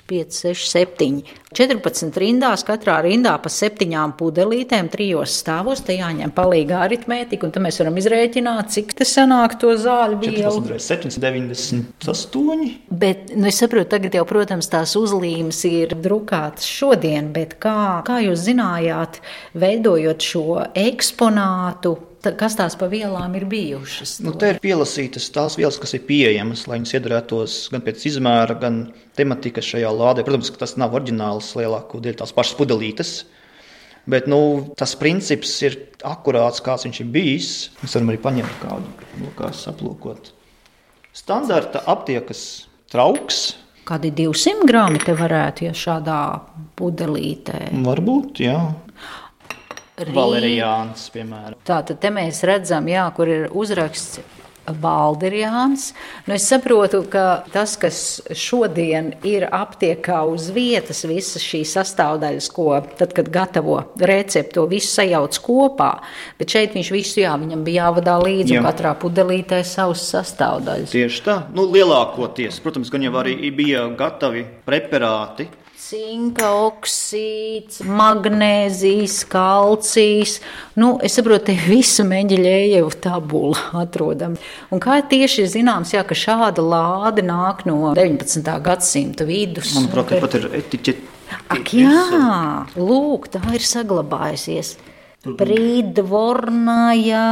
5, 0.07 0.39
6, 0.47 0.71
7. 0.71 1.21
14 1.57 2.17
rindās, 2.21 2.63
katrā 2.67 2.97
rindā 3.05 3.33
pa 3.41 3.49
septiņām 3.51 4.13
pudelītēm, 4.19 4.89
trijos 4.93 5.35
stāvos. 5.41 5.81
Te 5.87 5.95
jāņem 5.97 6.31
palīga 6.35 6.81
aritmētika, 6.85 7.47
un 7.47 7.53
tad 7.55 7.63
mēs 7.65 7.79
varam 7.81 7.97
izrēķināt, 8.01 8.71
cik 8.75 8.93
tas 8.99 9.13
sanāk 9.17 9.57
to 9.61 9.73
zāļu 9.79 10.19
vielu. 10.23 10.63
14, 10.67 11.17
798. 11.19 12.73
Bet 12.91 13.33
nu, 13.35 13.47
es 13.51 13.61
saprotu, 13.63 13.89
tagad 13.95 14.15
jau, 14.19 14.25
protams, 14.29 14.69
tās 14.71 14.95
uzlīmes 14.99 15.63
ir 15.69 15.95
drukātas 16.03 16.67
šodien, 16.67 17.31
bet 17.35 17.57
kā, 17.63 18.03
kā 18.07 18.21
jūs 18.25 18.45
zinājāt, 18.47 19.21
veidojot 19.57 20.29
šo 20.31 20.61
eksponātu, 20.77 21.97
ta- 22.21 22.33
kas 22.37 22.55
tās 22.59 22.75
pa 22.79 22.87
vielām 22.91 23.35
ir 23.39 23.45
bijušas? 23.45 24.19
Nu, 24.25 24.31
te 24.33 24.49
ir 24.53 24.59
pielasītas 24.63 25.29
tās 25.33 25.57
vielas, 25.59 25.77
kas 25.79 25.93
ir 25.93 26.03
pieejamas, 26.07 26.67
lai 26.67 26.79
viņas 26.79 26.93
iedarētos 26.99 27.57
gan 27.71 27.81
pēc 27.81 28.05
izmēra, 28.11 28.59
gan 28.59 28.93
tematikas 29.15 29.65
šajā 29.65 29.91
lādē. 29.91 30.25
Protams, 30.27 30.51
ka 30.51 30.57
tas 30.65 30.77
nav 30.77 30.93
oriģināls 30.97 31.53
lielāko 31.59 32.01
daļu 32.01 32.17
tās 32.23 32.33
pašas 32.33 32.57
pudelītes. 32.59 33.11
Bet 34.07 34.27
nu, 34.31 34.39
tas 34.79 34.95
princips 34.95 35.51
ir 35.67 35.75
akurāts, 36.07 36.61
kāds 36.63 36.85
viņš 36.87 36.99
ir 37.03 37.07
bijis. 37.11 37.69
Mēs 37.83 37.95
varam 37.97 38.09
arī 38.13 38.19
paņemt 38.23 38.59
kādu 38.61 38.91
no 39.19 39.31
kā 39.35 39.49
saplūkot. 39.51 40.31
Standarta 41.17 41.81
aptiekas 41.91 42.67
trauks. 42.91 43.55
Kādi 43.87 44.11
200 44.15 44.63
grāmi 44.67 44.99
te 45.03 45.13
varētu, 45.15 45.63
ja 45.67 45.73
šādā 45.75 46.19
pudelītē. 46.79 47.69
Varbūt, 47.83 48.41
jā. 48.43 48.57
Valeriāns, 49.97 51.07
piemēram. 51.13 51.57
Tātad 51.65 51.97
te 52.01 52.11
mēs 52.13 52.43
redzam, 52.45 52.85
jā, 52.91 53.07
kur 53.17 53.29
ir 53.31 53.47
uzraksts 53.49 54.19
Valderiāns. 54.67 55.93
Nu, 56.27 56.35
es 56.35 56.45
saprotu, 56.49 56.99
ka 57.09 57.43
tas, 57.53 57.77
kas 57.79 58.19
šodien 58.35 59.13
ir 59.27 59.47
aptiekā 59.47 60.19
uz 60.27 60.49
vietas, 60.53 61.05
visas 61.07 61.43
šīs 61.43 61.71
sastāvdaļas, 61.77 62.49
ko 62.53 62.67
tad, 62.99 63.13
kad 63.15 63.31
gatavo 63.31 63.79
recepti, 63.97 64.57
to 64.57 64.65
visu 64.69 64.91
sajauc 64.91 65.39
kopā, 65.43 65.91
bet 66.39 66.51
šeit 66.51 66.75
viņš 66.75 66.91
visu, 66.93 67.21
jā, 67.23 67.35
viņam 67.39 67.63
bija 67.67 67.87
jāvadā 67.87 68.17
līdzi 68.21 68.57
Jā. 68.57 68.65
katrā 68.67 68.93
pudelītē 68.99 69.61
savas 69.67 70.03
sastāvdaļas. 70.11 70.91
Tieši 70.91 71.23
tā, 71.25 71.39
nu, 71.55 71.69
lielākoties. 71.71 72.59
Protams, 72.63 72.91
gan 72.91 73.07
jau 73.07 73.15
arī 73.23 73.39
bija 73.55 73.87
gatavi 73.97 74.43
preparāti. 74.67 75.47
Cinka 75.87 76.49
oksīds, 76.65 77.77
magnēzijas, 77.87 79.21
kalcijs. 79.31 80.33
Nu, 80.75 80.89
es 80.99 81.13
saprotu, 81.15 81.45
te 81.47 81.53
visu 81.55 82.03
meģeļēju 82.03 82.89
tabulu 83.05 83.55
atrodam. 83.79 84.33
Un 84.67 84.81
kā 84.83 84.97
tieši 85.07 85.45
ir 85.45 85.47
zināms, 85.53 85.93
jā, 85.95 86.01
ka 86.03 86.17
šāda 86.17 86.59
lāde 86.59 87.23
nāk 87.23 87.63
no 87.69 87.93
19. 87.95 88.49
gadsimta 88.65 89.23
vidus. 89.29 89.77
Manuprāt, 89.77 90.11
pat 90.25 90.35
ir 90.35 90.49
etiķeti. 90.59 91.07
Ak, 91.55 91.71
jā, 91.71 92.67
lūk, 92.75 93.31
tā 93.31 93.39
ir 93.55 93.63
saglabājusies. 93.63 94.75
Prīdvornājā, 95.39 97.23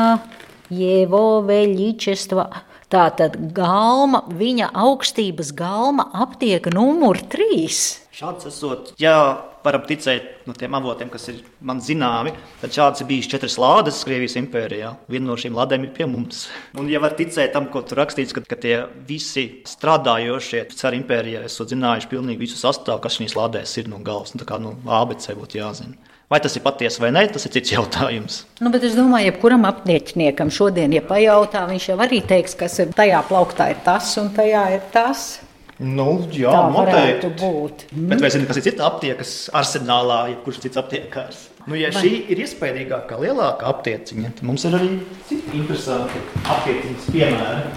Jevo 0.79 1.25
veļičestva. 1.51 2.47
Tā 2.87 3.03
tad 3.19 3.35
galma, 3.51 4.23
viņa 4.31 4.71
augstības 4.79 5.51
galma 5.59 6.07
aptiek 6.23 6.71
numur 6.71 7.19
trīs. 7.19 8.04
Šāds 8.15 8.45
esot, 8.47 8.93
ja 8.95 9.11
varam 9.59 9.81
ticēt 9.83 10.45
no 10.47 10.53
tiem 10.55 10.71
avotiem, 10.77 11.09
kas 11.11 11.25
ir 11.33 11.41
man 11.59 11.81
zināmi, 11.83 12.31
tad 12.61 12.71
šādas 12.71 13.01
ir 13.03 13.09
bijušas 13.09 13.31
četras 13.33 13.57
lādes 13.59 13.97
Krievijas 14.07 14.37
impērijā. 14.39 14.93
Viena 15.11 15.27
no 15.27 15.35
šīm 15.35 15.57
lādēm 15.57 15.83
ir 15.83 15.89
pie 15.97 16.07
mums. 16.07 16.45
Un, 16.79 16.87
ja 16.87 17.01
var 17.03 17.17
ticēt 17.17 17.51
tam, 17.51 17.67
ko 17.73 17.81
tur 17.83 17.99
rakstīts, 17.99 18.31
ka, 18.31 18.45
ka 18.47 18.55
tie 18.55 18.77
visi 19.09 19.43
strādājošie 19.67 20.61
caur 20.71 20.95
impērijā 20.95 21.41
esat 21.49 21.73
zinājuši 21.73 22.07
pilnīgi 22.13 22.45
visu 22.45 22.55
sastāvu, 22.61 23.01
kas 23.03 23.17
šīs 23.19 23.35
lādēs 23.35 23.75
ir 23.81 23.89
no 23.91 23.99
galvas. 24.05 24.31
Nu, 24.31 24.39
tā 24.45 24.47
kā 24.47 24.61
no 24.63 24.77
ABC 24.87 25.35
būtu 25.35 25.59
jāzina. 25.59 25.99
Vai 26.31 26.39
tas 26.39 26.55
ir 26.55 26.63
patiesi 26.63 27.03
vai 27.03 27.11
nē, 27.17 27.25
tas 27.35 27.43
ir 27.49 27.51
cits 27.57 27.73
jautājums. 27.75 28.37
Nu, 28.63 28.71
es 28.79 28.95
domāju, 28.95 29.27
jebkuram 29.27 29.67
apniekam 29.67 30.47
šodien, 30.55 30.95
ja 30.95 31.03
pajautā, 31.03 31.67
viņš 31.67 31.89
jau 31.91 31.99
arī 32.07 32.23
teiks, 32.23 32.55
kas 32.63 32.79
tajā 32.95 33.19
plauktā 33.27 33.73
ir 33.75 33.83
tas 33.83 34.15
un 34.23 34.31
tajā 34.39 34.63
ir 34.77 34.87
tas. 34.95 35.33
Nu, 35.79 36.23
jā, 36.31 36.51
Tā 36.55 36.69
noteikti. 36.71 37.29
būt. 37.41 37.81
Bet 37.91 38.21
vai 38.23 38.29
zināt, 38.31 38.47
kas 38.47 38.61
ir 38.61 38.63
cita 38.69 38.85
aptiekas 38.87 39.31
arsenālā, 39.51 40.21
jebkurš 40.31 40.61
cits 40.63 40.79
aptiekārs? 40.79 41.41
Nu, 41.67 41.75
ja 41.75 41.89
šī 41.91 42.13
ir 42.31 42.39
iespaidīgākā, 42.45 43.17
lielākā 43.19 43.67
aptieciņa, 43.73 44.31
tad 44.37 44.47
mums 44.47 44.63
ir 44.69 44.77
arī 44.77 44.89
citi 45.27 45.57
interesanti 45.59 46.21
aptieciņas 46.45 47.09
piemēri. 47.11 47.69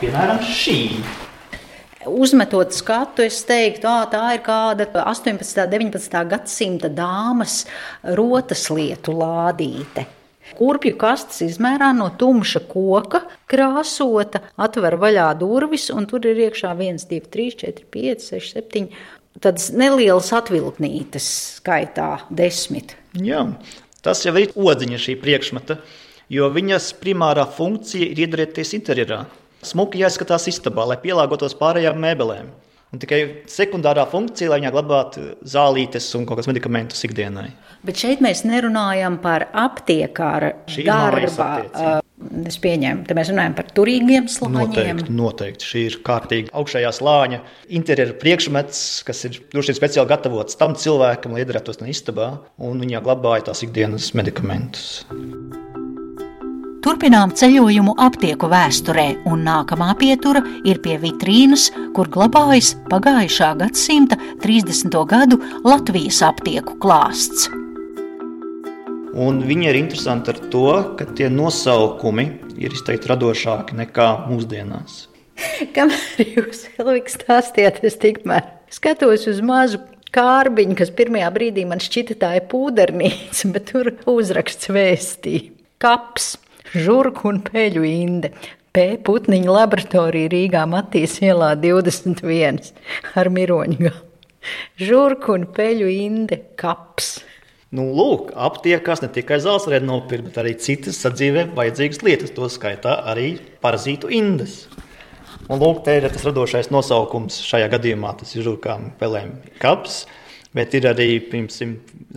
Piemēram, 0.00 0.40
šī. 0.40 0.78
Uzmetot 2.08 2.72
skatu, 2.76 3.24
es 3.24 3.42
teiktu, 3.48 3.88
ā, 3.88 4.08
tā 4.12 4.24
ir 4.36 4.42
kāda 4.44 4.88
18. 4.88 5.64
un 5.64 5.70
19. 5.72 6.24
gadsimta 6.32 6.88
dāmas 6.92 7.62
rotas 8.16 8.66
lietu 8.72 9.12
lādīte. 9.20 10.04
Kurpju 10.54 10.94
kastes 11.00 11.40
izmērā 11.46 11.90
no 11.96 12.10
tumša 12.20 12.60
koka, 12.68 13.22
krāsota, 13.50 14.42
atver 14.60 14.98
vaļā 15.00 15.30
durvis, 15.40 15.88
un 15.94 16.06
tur 16.10 16.26
ir 16.28 16.42
iekšā 16.46 16.74
1, 16.76 17.00
2, 17.10 17.20
3, 17.32 17.56
4, 17.64 17.86
5, 17.96 18.26
6, 18.34 18.58
7. 18.60 18.90
Tādas 19.42 19.70
nelielas 19.74 20.30
atvilktnītes 20.36 21.28
skaitā 21.58 22.10
desmit. 22.30 22.94
Jā, 23.18 23.40
tas 24.04 24.22
jau 24.26 24.34
ir 24.38 24.52
odziņa 24.54 25.00
šī 25.06 25.16
priekšmeta, 25.22 25.80
jo 26.30 26.50
viņas 26.54 26.92
primārā 27.00 27.48
funkcija 27.56 28.12
ir 28.12 28.26
iedarēties 28.26 28.76
interjerā. 28.78 29.24
Smuki 29.64 30.04
jāizskatās 30.04 30.46
istabā, 30.52 30.84
lai 30.90 31.00
pielāgotos 31.00 31.56
pārējām 31.58 31.98
mēbelēm. 32.04 32.52
Un 32.94 33.00
tikai 33.02 33.20
sekundārā 33.50 34.04
funkcija, 34.06 34.52
lai 34.52 34.60
viņā 34.60 34.70
glabātu 34.70 35.24
zālītes 35.50 36.06
un 36.14 36.28
kaut 36.28 36.38
kādus 36.38 36.52
medikamentus 36.52 37.02
ikdienai. 37.08 37.48
Bet 37.84 37.98
šeit 37.98 38.22
mēs 38.22 38.44
nerunājam 38.46 39.18
par 39.24 39.48
aptiekāra 39.50 40.52
aptiecība. 40.62 41.58
ā, 41.74 42.00
Es 42.46 42.56
pieņēmu, 42.62 43.02
te 43.08 43.16
mēs 43.18 43.28
runājam 43.32 43.56
par 43.58 43.66
turīgiem 43.74 44.28
slāņiem. 44.30 44.60
Noteikti, 44.70 45.16
noteikti. 45.18 45.66
Šī 45.68 45.82
ir 45.90 45.96
kārtīgi 46.06 46.54
augšējā 46.56 46.92
slāņa 46.94 47.40
interjera 47.80 48.14
priekšmets, 48.22 48.84
kas 49.08 49.26
ir 49.28 49.42
droši 49.52 49.74
vien 49.74 49.80
speciāli 49.80 50.12
gatavots 50.14 50.60
tam 50.60 50.78
cilvēkam, 50.78 51.34
lai 51.34 51.42
iedarētos 51.44 51.82
no 51.82 51.90
istabā, 51.90 52.30
un 52.62 52.80
viņā 52.86 53.02
glabāja 53.04 53.50
tās 53.50 53.66
ikdienas 53.66 54.12
medikamentus. 54.16 55.02
Turpinām 56.84 57.30
ceļojumu 57.32 57.94
aptieku 58.04 58.50
vēsturē, 58.52 59.06
un 59.32 59.46
nākamā 59.46 59.94
pietura 59.96 60.42
ir 60.68 60.82
pie 60.84 60.98
vitrīnas, 61.00 61.70
kur 61.96 62.10
glabājas 62.12 62.74
pagājušā 62.90 63.54
gadsimta 63.62 64.18
30. 64.42 64.98
gadu 65.08 65.38
Latvijas 65.64 66.18
aptieku 66.28 66.76
klāsts. 66.82 67.46
Un 69.16 69.40
viņi 69.48 69.70
ir 69.70 69.80
interesanti 69.80 70.34
ar 70.34 70.42
to, 70.52 70.66
ka 71.00 71.08
tie 71.16 71.30
nosaukumi 71.32 72.26
ir 72.60 72.76
izteikti 72.76 73.14
radošāki 73.14 73.80
nekā 73.80 74.10
mūsdienās. 74.28 75.06
Kamēr 75.78 76.36
jūs 76.36 76.66
Elvika 76.76 77.16
stāstījāt, 77.16 77.80
es 77.88 77.96
tikmēr 78.04 78.44
skatos 78.68 79.24
uz 79.32 79.40
mazu 79.40 79.80
kārbiņu, 80.12 80.76
kas 80.84 80.92
pirmajā 80.92 81.32
brīdī 81.32 81.64
man 81.64 81.80
šķita 81.80 82.20
tā 82.20 82.36
ir 82.42 82.48
pūdernīca, 82.52 83.54
bet 83.56 83.70
tur 83.72 83.94
uzraksts 84.04 84.68
vēstī. 84.68 85.46
Kaps, 85.80 86.34
žurku 86.74 87.30
un 87.30 87.40
peļu 87.46 87.84
inde. 87.88 88.32
P. 88.74 88.96
Putniņa 89.06 89.52
laboratorija 89.54 90.32
Rīgā 90.32 90.64
Matīs 90.66 91.20
ielā 91.22 91.52
21 91.62 92.72
ar 93.14 93.30
miroņu. 93.30 93.92
Žurku 94.82 95.36
un 95.36 95.46
peļu 95.54 95.86
inde 95.92 96.40
kaps. 96.58 97.20
Nu, 97.74 97.88
lūk, 97.94 98.32
aptiekās 98.38 99.00
ne 99.02 99.08
tikai 99.14 99.40
zāles 99.42 99.64
varētu 99.66 99.86
nopirkt, 99.88 100.28
bet 100.28 100.36
arī 100.42 100.52
citas 100.62 100.98
sadzīvē 101.02 101.48
vajadzīgas 101.56 102.02
lietas, 102.06 102.34
to 102.34 102.50
skaitā 102.50 103.00
arī 103.10 103.32
parazītu 103.62 104.10
indes. 104.14 104.64
Un 105.50 105.58
lūk, 105.62 105.82
te 105.86 105.96
ir 105.98 106.06
tas 106.10 106.26
radošais 106.26 106.70
nosaukums 106.74 107.40
šajā 107.46 107.70
gadījumā, 107.72 108.14
tas 108.20 108.34
ir 108.34 108.46
žurkām 108.46 108.92
pelēm 109.00 109.36
kaps, 109.62 110.04
bet 110.54 110.74
ir 110.78 110.86
arī, 110.90 111.08
piemēram, 111.30 111.74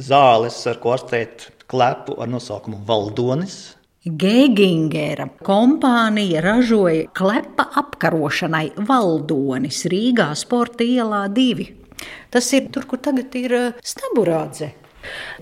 zāles, 0.09 0.59
ar 0.69 0.77
ko 0.81 0.93
ārstēt 0.93 1.49
klepu 1.69 2.19
ar 2.21 2.29
nosaukumu 2.33 2.83
valdonis, 2.87 3.76
Gēgingera 4.07 5.27
kompānija 5.43 6.41
ražoja 6.45 7.07
klepa 7.17 7.67
apkarošanai 7.81 8.69
valdonis 8.87 9.83
Rīgā 9.91 10.29
sporta 10.39 10.85
ielā 10.87 11.25
divi. 11.33 11.67
Tas 12.31 12.47
ir 12.53 12.69
tur, 12.71 12.85
kur 12.87 13.01
tagad 13.03 13.35
ir 13.39 13.55
eh, 13.57 13.81
staburādze. 13.83 14.71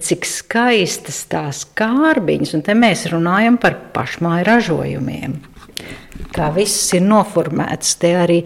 Cik 0.02 0.26
skaistas 0.30 1.24
tās 1.32 1.64
kārbiņas, 1.78 2.56
un 2.58 2.66
te 2.66 2.76
mēs 2.78 3.08
runājam 3.14 3.58
par 3.62 3.78
pašmāju 3.96 4.46
ražojumiem. 4.50 5.38
Kā 6.36 6.52
viss 6.54 6.94
ir 6.94 7.06
noformēts, 7.06 7.96
te 8.02 8.14
arī 8.20 8.44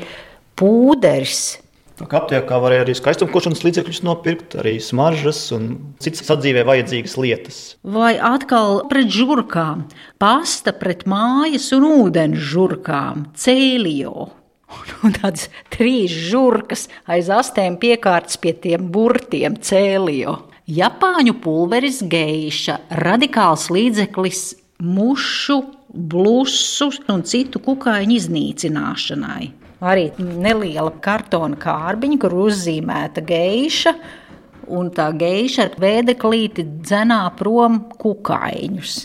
pūderis 0.60 1.42
Tā 1.60 1.69
aptiekā 2.08 2.60
varēja 2.64 2.86
arī 2.86 2.96
skaistumkošanas 2.96 3.64
līdzekļus 3.66 4.02
nopirkt, 4.08 4.56
arī 4.62 4.78
smaržas 4.84 5.42
un 5.56 5.70
citas 6.00 6.24
sadzīvē 6.30 6.64
vajadzīgas 6.68 7.16
lietas. 7.20 7.60
Vai 7.84 8.14
atkal 8.16 8.86
pret 8.92 9.12
žurkām, 9.12 9.84
pasta 10.22 10.72
pret 10.76 11.04
mājas 11.10 11.70
un 11.76 11.88
ūdens 11.90 12.40
žurkām, 12.52 13.30
cēlijo. 13.36 14.30
Un 15.04 15.16
tādas 15.16 15.48
trīs 15.74 16.14
žurkas 16.14 16.86
aiz 17.10 17.32
astēm 17.34 17.80
piekārtas 17.82 18.38
pie 18.38 18.54
tiem 18.54 18.86
burtiem 18.94 19.56
cēlijo. 19.58 20.36
Japāņu 20.70 21.34
pulveris 21.42 22.04
geiša, 22.06 22.76
radikāls 23.02 23.72
līdzeklis 23.74 24.44
mušu, 24.86 25.64
blusu 25.90 26.92
un 27.10 27.26
citu 27.26 27.64
kukaiņu 27.66 28.20
iznīcināšanai 28.20 29.50
arī 29.82 30.10
neliela 30.20 30.92
kartona 31.04 31.60
kārbiņa, 31.60 32.20
kur 32.22 32.36
uzzīmēta 32.48 33.24
geiša. 33.26 33.96
Un 34.70 34.92
tā 34.94 35.08
geiša 35.18 35.64
ar 35.66 35.78
vēdeklīti 35.82 36.68
dzenā 36.86 37.24
prom 37.40 37.80
kukaiņus. 37.98 38.98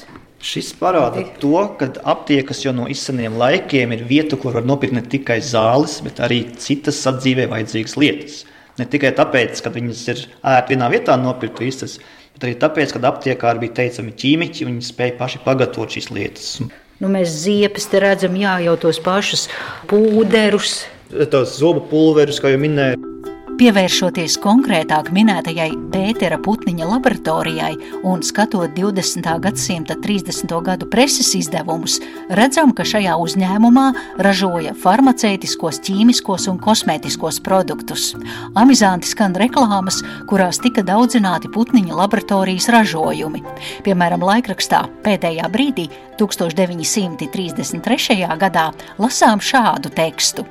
Šis 0.44 0.74
parāda 0.76 1.22
to, 1.40 1.56
ka 1.80 1.86
aptiekas 2.12 2.58
jau 2.66 2.74
no 2.76 2.84
izseniem 2.92 3.38
laikiem 3.40 3.94
ir 3.96 4.02
vieta, 4.04 4.36
kur 4.36 4.52
var 4.52 4.66
nopirkt 4.68 4.92
ne 4.98 5.00
tikai 5.00 5.38
zāles, 5.40 6.02
bet 6.04 6.20
arī 6.20 6.42
citas 6.60 6.98
sadzīvē 7.00 7.46
vajadzīgas 7.48 7.96
lietas. 7.96 8.42
Ne 8.76 8.84
tikai 8.90 9.14
tāpēc, 9.16 9.62
ka 9.64 9.72
viņas 9.72 10.02
ir 10.12 10.20
ērti 10.52 10.74
vienā 10.74 10.90
vietā 10.92 11.16
nopirkt 11.16 11.64
visas, 11.64 11.96
bet 12.34 12.44
arī 12.44 12.58
tāpēc, 12.60 12.92
ka 12.92 13.00
aptiekā 13.08 13.54
bija 13.62 13.78
teicami 13.80 14.12
ķīmiķi, 14.20 14.68
viņi 14.68 14.84
spēja 14.84 15.16
paši 15.22 15.40
pagatavot 15.46 15.96
šīs 15.96 16.10
lietas. 16.12 16.50
Nu, 17.02 17.10
mēs 17.10 17.32
ziepes 17.42 17.88
te 17.90 18.02
redzam, 18.02 18.36
jā, 18.38 18.58
jau 18.68 18.76
tos 18.86 19.00
pašus 19.02 19.48
pūderus. 19.90 20.84
Tos 21.30 21.58
zobu 21.58 21.82
pulverus, 21.90 22.40
kā 22.42 22.54
jau 22.54 22.60
minēju. 22.62 23.03
Pievēršoties 23.54 24.34
konkrētāk 24.42 25.12
minētajai 25.14 25.76
Pētera 25.92 26.40
Putniņa 26.42 26.88
laboratorijai 26.88 27.76
un 28.02 28.18
skatot 28.26 28.72
20. 28.74 29.22
gadsimta 29.44 29.94
30. 30.02 30.50
gadu 30.66 30.88
preses 30.90 31.28
izdevumus, 31.38 32.00
redzam, 32.34 32.74
ka 32.74 32.82
šajā 32.82 33.14
uzņēmumā 33.22 33.94
ražoja 34.26 34.74
farmaceitiskos, 34.82 35.78
ķīmiskos 35.86 36.48
un 36.50 36.58
kosmētiskos 36.64 37.38
produktus. 37.46 38.18
Amizanti 38.58 39.06
skan 39.12 39.38
reklāmas, 39.38 40.02
kurās 40.26 40.58
tika 40.64 40.82
daudzināti 40.82 41.46
Putniņa 41.54 41.94
laboratorijas 42.00 42.66
ražojumi. 42.74 43.40
Piemēram, 43.86 44.26
laikrakstā 44.32 44.80
pēdējā 45.06 45.46
brīdī 45.54 45.86
1933. 46.18 48.18
gadā 48.42 48.66
lasām 48.98 49.38
šādu 49.38 49.94
tekstu. 49.94 50.42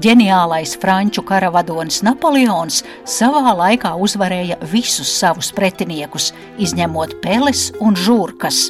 Ģeniālais 0.00 0.80
franču 0.80 1.20
karavadonis 1.28 2.00
Napoleons 2.06 2.37
savā 3.08 3.54
laikā 3.56 3.94
uzvarēja 3.98 4.58
visus 4.72 5.10
savus 5.20 5.50
pretiniekus, 5.52 6.32
izņemot 6.58 7.18
peles 7.22 7.70
un 7.80 7.96
žurkas. 7.96 8.68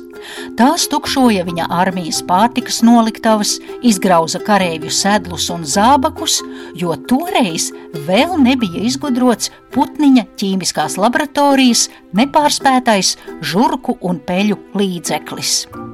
Tās 0.59 0.89
tukšoja 0.91 1.45
viņa 1.47 1.69
armijas 1.71 2.21
pārtikas 2.27 2.81
noliktavas, 2.87 3.57
izgrauza 3.87 4.41
kareivju 4.43 4.91
sedlus 4.91 5.49
un 5.55 5.67
zābakus, 5.69 6.41
jo 6.75 6.97
toreiz 7.11 7.71
vēl 8.09 8.35
nebija 8.43 8.83
izgudrots 8.89 9.53
putniņa 9.75 10.27
ķīmiskās 10.41 10.99
laboratorijas 10.99 11.89
nepārspētais 12.19 13.17
žurku 13.41 13.99
un 14.03 14.19
peļu 14.19 14.59
līdzeklis. 14.79 15.88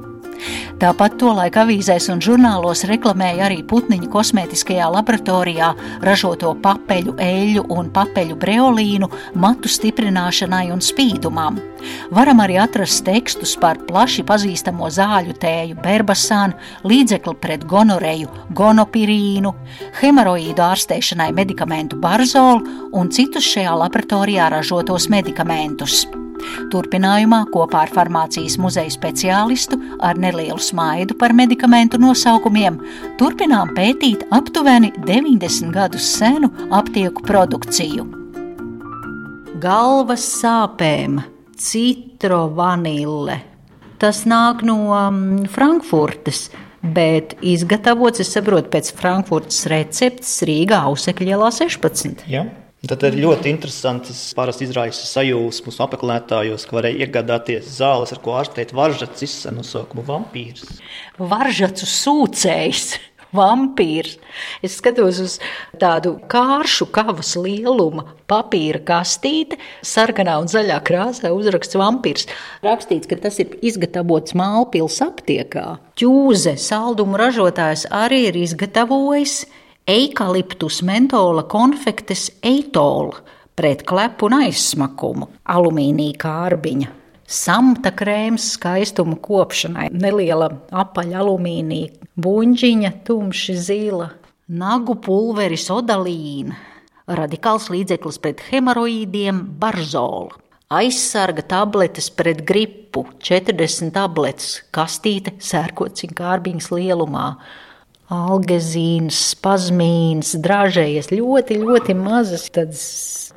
Tāpat 0.75 1.13
tolaik 1.21 1.55
avīzēs 1.61 2.09
un 2.11 2.19
žurnālos 2.23 2.83
reklamēja 2.89 3.45
arī 3.47 3.61
putniņu 3.67 4.09
kosmētiskajā 4.11 4.89
laboratorijā 4.91 5.69
ražoto 6.03 6.51
papeļu, 6.63 7.15
eļļu 7.21 7.63
un 7.71 7.91
papeļu 7.95 8.35
breolīnu 8.41 9.09
matu 9.39 9.71
stiprināšanai 9.71 10.67
un 10.75 10.83
spīdumam. 10.83 11.61
Varam 12.15 12.41
arī 12.43 12.57
atrast 12.59 13.05
tekstus 13.07 13.55
par 13.61 13.79
plaši 13.87 14.25
pazīstamo 14.27 14.89
zāļu 14.91 15.37
tēju 15.41 15.79
berbasānu, 15.83 16.59
līdzekli 16.83 17.35
pret 17.39 17.63
gonoreju, 17.69 18.31
gonopirīnu, 18.57 19.53
hemoroīdu 20.01 20.65
ārstēšanai 20.65 21.31
medikamentu 21.37 22.01
barzolu 22.01 22.91
un 22.91 23.13
citus 23.15 23.47
šajā 23.53 23.79
laboratorijā 23.85 24.51
ražotos 24.57 25.07
medikamentus. 25.13 26.03
Turpinājumā 26.73 27.43
kopā 27.53 27.85
ar 27.85 27.93
farmācijas 27.93 28.57
muzeja 28.61 28.91
speciālistu 28.93 29.79
ar 30.03 30.19
nelielu 30.19 30.59
smaidu 30.61 31.17
par 31.19 31.35
medikamentu 31.37 31.99
nosaukumiem 32.01 32.79
turpinām 33.19 33.73
pētīt 33.77 34.25
aptuveni 34.35 34.91
90 35.05 35.73
gadus 35.75 36.09
senu 36.17 36.51
aptieku 36.75 37.23
produkciju. 37.25 38.07
Galvas 39.61 40.25
sāpēm, 40.41 41.21
citro 41.57 42.45
vanille. 42.55 43.39
Tas 44.01 44.25
nāk 44.27 44.65
no 44.67 44.91
um, 44.91 45.45
Frankfurtes, 45.47 46.49
bet 46.83 47.37
izgatavots, 47.45 48.21
es 48.21 48.33
saprotu, 48.35 48.69
pēc 48.73 48.91
Frankfurtes 48.97 49.63
receptes 49.71 50.35
Rīgā 50.45 50.83
Ausekļielā 50.91 51.49
16. 51.55 52.27
Ja. 52.29 52.43
Tad 52.85 53.01
ir 53.07 53.17
ļoti 53.17 53.49
interesanti. 53.49 54.11
Tas 54.13 54.35
parasti 54.37 54.67
izraisa 54.67 55.07
sajūsmu 55.09 55.73
apmeklētājos, 55.85 56.67
ka 56.67 56.77
varēja 56.77 57.05
iegādāties 57.05 57.71
zāles, 57.79 58.13
ar 58.13 58.21
ko 58.21 58.35
ārstēt 58.37 58.75
varžacis 58.77 59.39
ar 59.49 59.55
nosaukumu 59.57 60.05
vampīrs. 60.05 60.67
Varžacu 61.17 61.89
sūcējs. 61.89 62.95
Vampīrs. 63.35 64.13
Es 64.63 64.77
skatos 64.79 65.17
uz 65.19 65.33
tādu 65.81 66.13
kāršu 66.31 66.85
kavas 66.95 67.33
lieluma 67.35 68.05
papīra 68.31 68.79
kastīti, 68.85 69.57
sarkanā 69.83 70.37
un 70.39 70.47
zaļā 70.47 70.77
krāsā 70.87 71.33
uzraksts 71.35 71.75
vampīrs. 71.75 72.29
Rakstīts, 72.63 73.09
ka 73.11 73.17
tas 73.25 73.41
ir 73.43 73.57
izgatavots 73.65 74.37
Mālpils 74.39 75.01
aptiekā. 75.03 75.65
Ķūze 75.99 76.55
saldumu 76.61 77.19
ražotājs 77.19 77.89
arī 77.91 78.27
ir 78.29 78.39
izgatavojis 78.45 79.41
eikaliptus 79.87 80.81
mentola 80.83 81.43
konfektes 81.43 82.31
eitola 82.43 83.21
pret 83.55 83.83
klepu 83.87 84.27
un 84.27 84.39
aizsmakumu, 84.41 85.29
alumīnija 85.47 86.17
kārbiņa. 86.19 86.91
Samta 87.25 87.89
krēms 87.97 88.51
skaistuma 88.53 89.15
kopšanai, 89.21 89.87
neliela 89.93 90.51
apaļa 90.69 91.21
alumīnija, 91.23 91.93
buļģiņa, 92.21 92.91
tumši 93.07 93.55
zila, 93.57 94.09
nagu 94.49 94.97
pulveris 95.01 95.69
odalīna, 95.73 96.57
radikāls 97.07 97.71
līdzeklis 97.73 98.19
pret 98.21 98.43
hemoroīdiem, 98.51 99.41
barzola, 99.61 100.35
aizsarga 100.69 101.45
tabletes 101.49 102.11
pret 102.13 102.43
gripu, 102.45 103.07
40 103.25 103.93
tabletes, 103.95 104.59
kastīte 104.75 105.33
sērkociņa 105.41 106.19
kārbiņas 106.19 106.69
lielumā, 106.75 107.29
algezīns, 108.13 109.17
spazmīns, 109.33 110.35
dražējies 110.41 111.11
ļoti, 111.13 111.59
ļoti 111.63 111.97
mazas. 111.97 112.47
Tādas, 112.53 112.85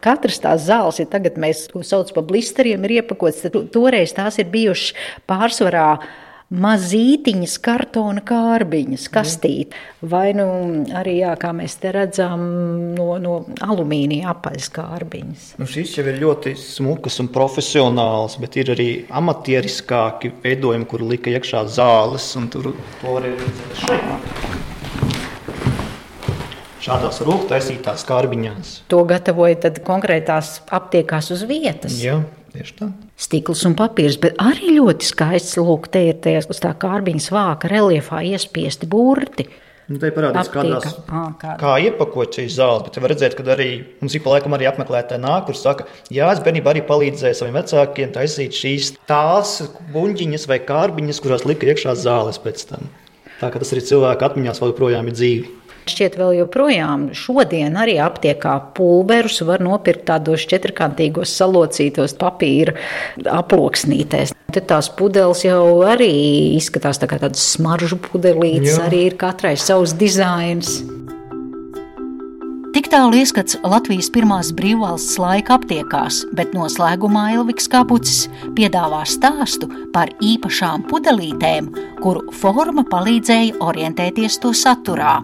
katras 0.04 0.40
tās 0.44 0.66
zāles, 0.68 1.00
ja 1.00 1.08
tagad 1.10 1.40
mēs 1.40 1.66
to 1.72 1.82
saucam 1.86 2.20
par 2.20 2.28
blisteriem, 2.28 2.84
ir 2.86 3.00
iepakotas, 3.00 3.48
toreiz 3.74 4.14
tās 4.16 4.40
ir 4.42 4.50
bijušas 4.52 4.96
pārsvarā 5.28 5.90
mazītiņas 6.48 7.58
kartona 7.60 8.22
kārbiņas, 8.24 9.08
kastīte. 9.12 9.76
Vai 10.08 10.32
nu 10.36 10.46
arī, 10.96 11.18
jā, 11.20 11.34
kā 11.40 11.50
mēs 11.56 11.76
te 11.82 11.92
redzam, 11.92 12.44
no, 12.96 13.10
no 13.20 13.34
alumīnija 13.64 14.32
apaļas 14.32 14.70
kārbiņas. 14.78 15.48
Nu, 15.60 15.68
šis 15.68 15.98
jau 15.98 16.06
ir 16.08 16.20
ļoti 16.22 16.54
smukas 16.60 17.20
un 17.22 17.28
profesionāls, 17.34 18.38
bet 18.40 18.56
ir 18.60 18.72
arī 18.76 18.88
amatieriskāki 19.20 20.32
veidojumi, 20.44 20.88
kur 20.88 21.04
lika 21.04 21.34
iekšā 21.36 21.66
zāles, 21.76 22.30
un 22.40 22.48
tur 22.52 22.72
to 22.72 23.18
var 23.18 23.28
redzēt 23.28 23.84
šeit 23.84 24.57
šādās 26.84 27.20
rūktaisītās 27.26 28.06
kārbiņās. 28.08 28.74
To 28.92 29.04
gatavoja 29.08 29.60
tad 29.68 29.80
konkrētās 29.86 30.58
aptiekās 30.70 31.32
uz 31.34 31.44
vietas. 31.48 32.00
Jā. 32.02 32.20
Tieši 32.54 32.74
tā. 32.78 32.88
Stikls 33.18 33.64
un 33.68 33.74
papīrs, 33.76 34.16
bet 34.22 34.38
arī 34.40 34.78
ļoti 34.78 35.06
skaists. 35.10 35.58
Lūk, 35.60 35.90
te 35.92 36.06
ir 36.08 36.20
tie 36.24 36.38
uz 36.40 36.60
tā 36.62 36.72
kārbiņas 36.80 37.30
vāka 37.34 37.70
reliefā 37.70 38.22
iespiesti 38.24 38.88
burti. 38.88 39.48
Nu, 39.88 39.96
te 39.96 40.10
parādās, 40.12 40.50
kādās, 40.52 40.98
ah, 41.08 41.30
kā, 41.40 41.54
kā 41.56 41.74
iepakot 41.86 42.36
šīs 42.36 42.58
zāles, 42.58 42.82
bet 42.84 42.98
var 43.00 43.08
redzēt, 43.14 43.32
ka 43.38 43.44
arī 43.54 43.68
mums 44.02 44.16
ik 44.18 44.24
pa 44.26 44.34
laikam 44.34 44.52
arī 44.52 44.66
apmeklētāji 44.68 45.22
nāk, 45.22 45.46
kur 45.46 45.56
saka, 45.56 45.86
jā, 46.12 46.26
es 46.28 46.42
bērnībā 46.44 46.74
arī 46.74 46.82
palīdzēju 46.84 47.38
saviem 47.38 47.56
vecākiem 47.56 48.12
taisīt 48.12 48.58
šīs 48.58 48.90
tās 49.08 49.54
buļģiņas 49.94 50.44
vai 50.50 50.60
kārbiņas, 50.68 51.22
kurās 51.24 51.46
lika 51.48 51.70
iekšā 51.72 51.96
zāles 51.96 52.36
pēc 52.44 52.66
tam. 52.68 52.90
Tā 53.38 53.48
kā 53.48 53.62
tas 53.62 53.72
arī 53.72 53.86
cilvēku 53.88 54.28
atmiņās 54.28 54.60
vēl 54.60 54.74
joprojām 54.74 55.08
ir 55.08 55.16
dzīvi. 55.16 55.57
Šķiet, 55.88 56.18
vēl 56.20 56.42
joprojām 56.42 57.08
šodien 57.16 57.78
arī 57.80 57.96
aptiekā 58.04 58.54
pulverus 58.76 59.40
var 59.48 59.62
nopirkt 59.64 60.04
tādos 60.10 60.44
četrkantīgos 60.50 61.32
salocītos 61.38 62.16
papīra 62.20 62.76
aploksnītēs. 63.38 64.34
Te 64.52 64.62
tās 64.64 64.90
pudeles 64.92 65.44
jau 65.44 65.80
arī 65.88 66.12
izskatās 66.58 67.00
tā 67.00 67.08
kā 67.08 67.18
tādas 67.20 67.44
smaržu 67.54 68.00
pudelītes, 68.10 68.76
Jā. 68.76 68.86
arī 68.88 69.02
ir 69.10 69.18
katrai 69.20 69.56
savs 69.60 69.96
dizains. 69.98 70.78
Tik 72.76 72.90
tālu 72.92 73.16
ieskats 73.18 73.56
Latvijas 73.64 74.10
pirmās 74.12 74.52
brīvvalsts 74.54 75.16
laika 75.18 75.56
aptiekās, 75.56 76.20
bet 76.36 76.52
noslēgumā 76.56 77.24
Ilviks 77.38 77.66
Kapucis 77.72 78.28
piedāvā 78.54 79.00
stāstu 79.08 79.70
par 79.94 80.12
īpašām 80.20 80.84
pudelītēm, 80.92 81.72
kuru 82.04 82.28
forma 82.38 82.84
palīdzēja 82.92 83.58
orientēties 83.64 84.40
to 84.44 84.52
saturā. 84.54 85.18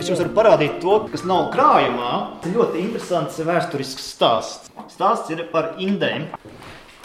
Es 0.00 0.08
jums 0.08 0.22
varu 0.22 0.30
parādīt 0.32 0.78
to, 0.80 0.94
kas 1.12 1.26
nav 1.28 1.50
krājumā. 1.52 2.10
Tas 2.40 2.54
ļoti 2.54 2.80
interesants 2.80 3.40
vēsturisks 3.44 4.06
stāsts. 4.14 4.70
Stāsts 4.88 5.28
ir 5.34 5.42
par 5.52 5.74
indēm. 5.76 6.24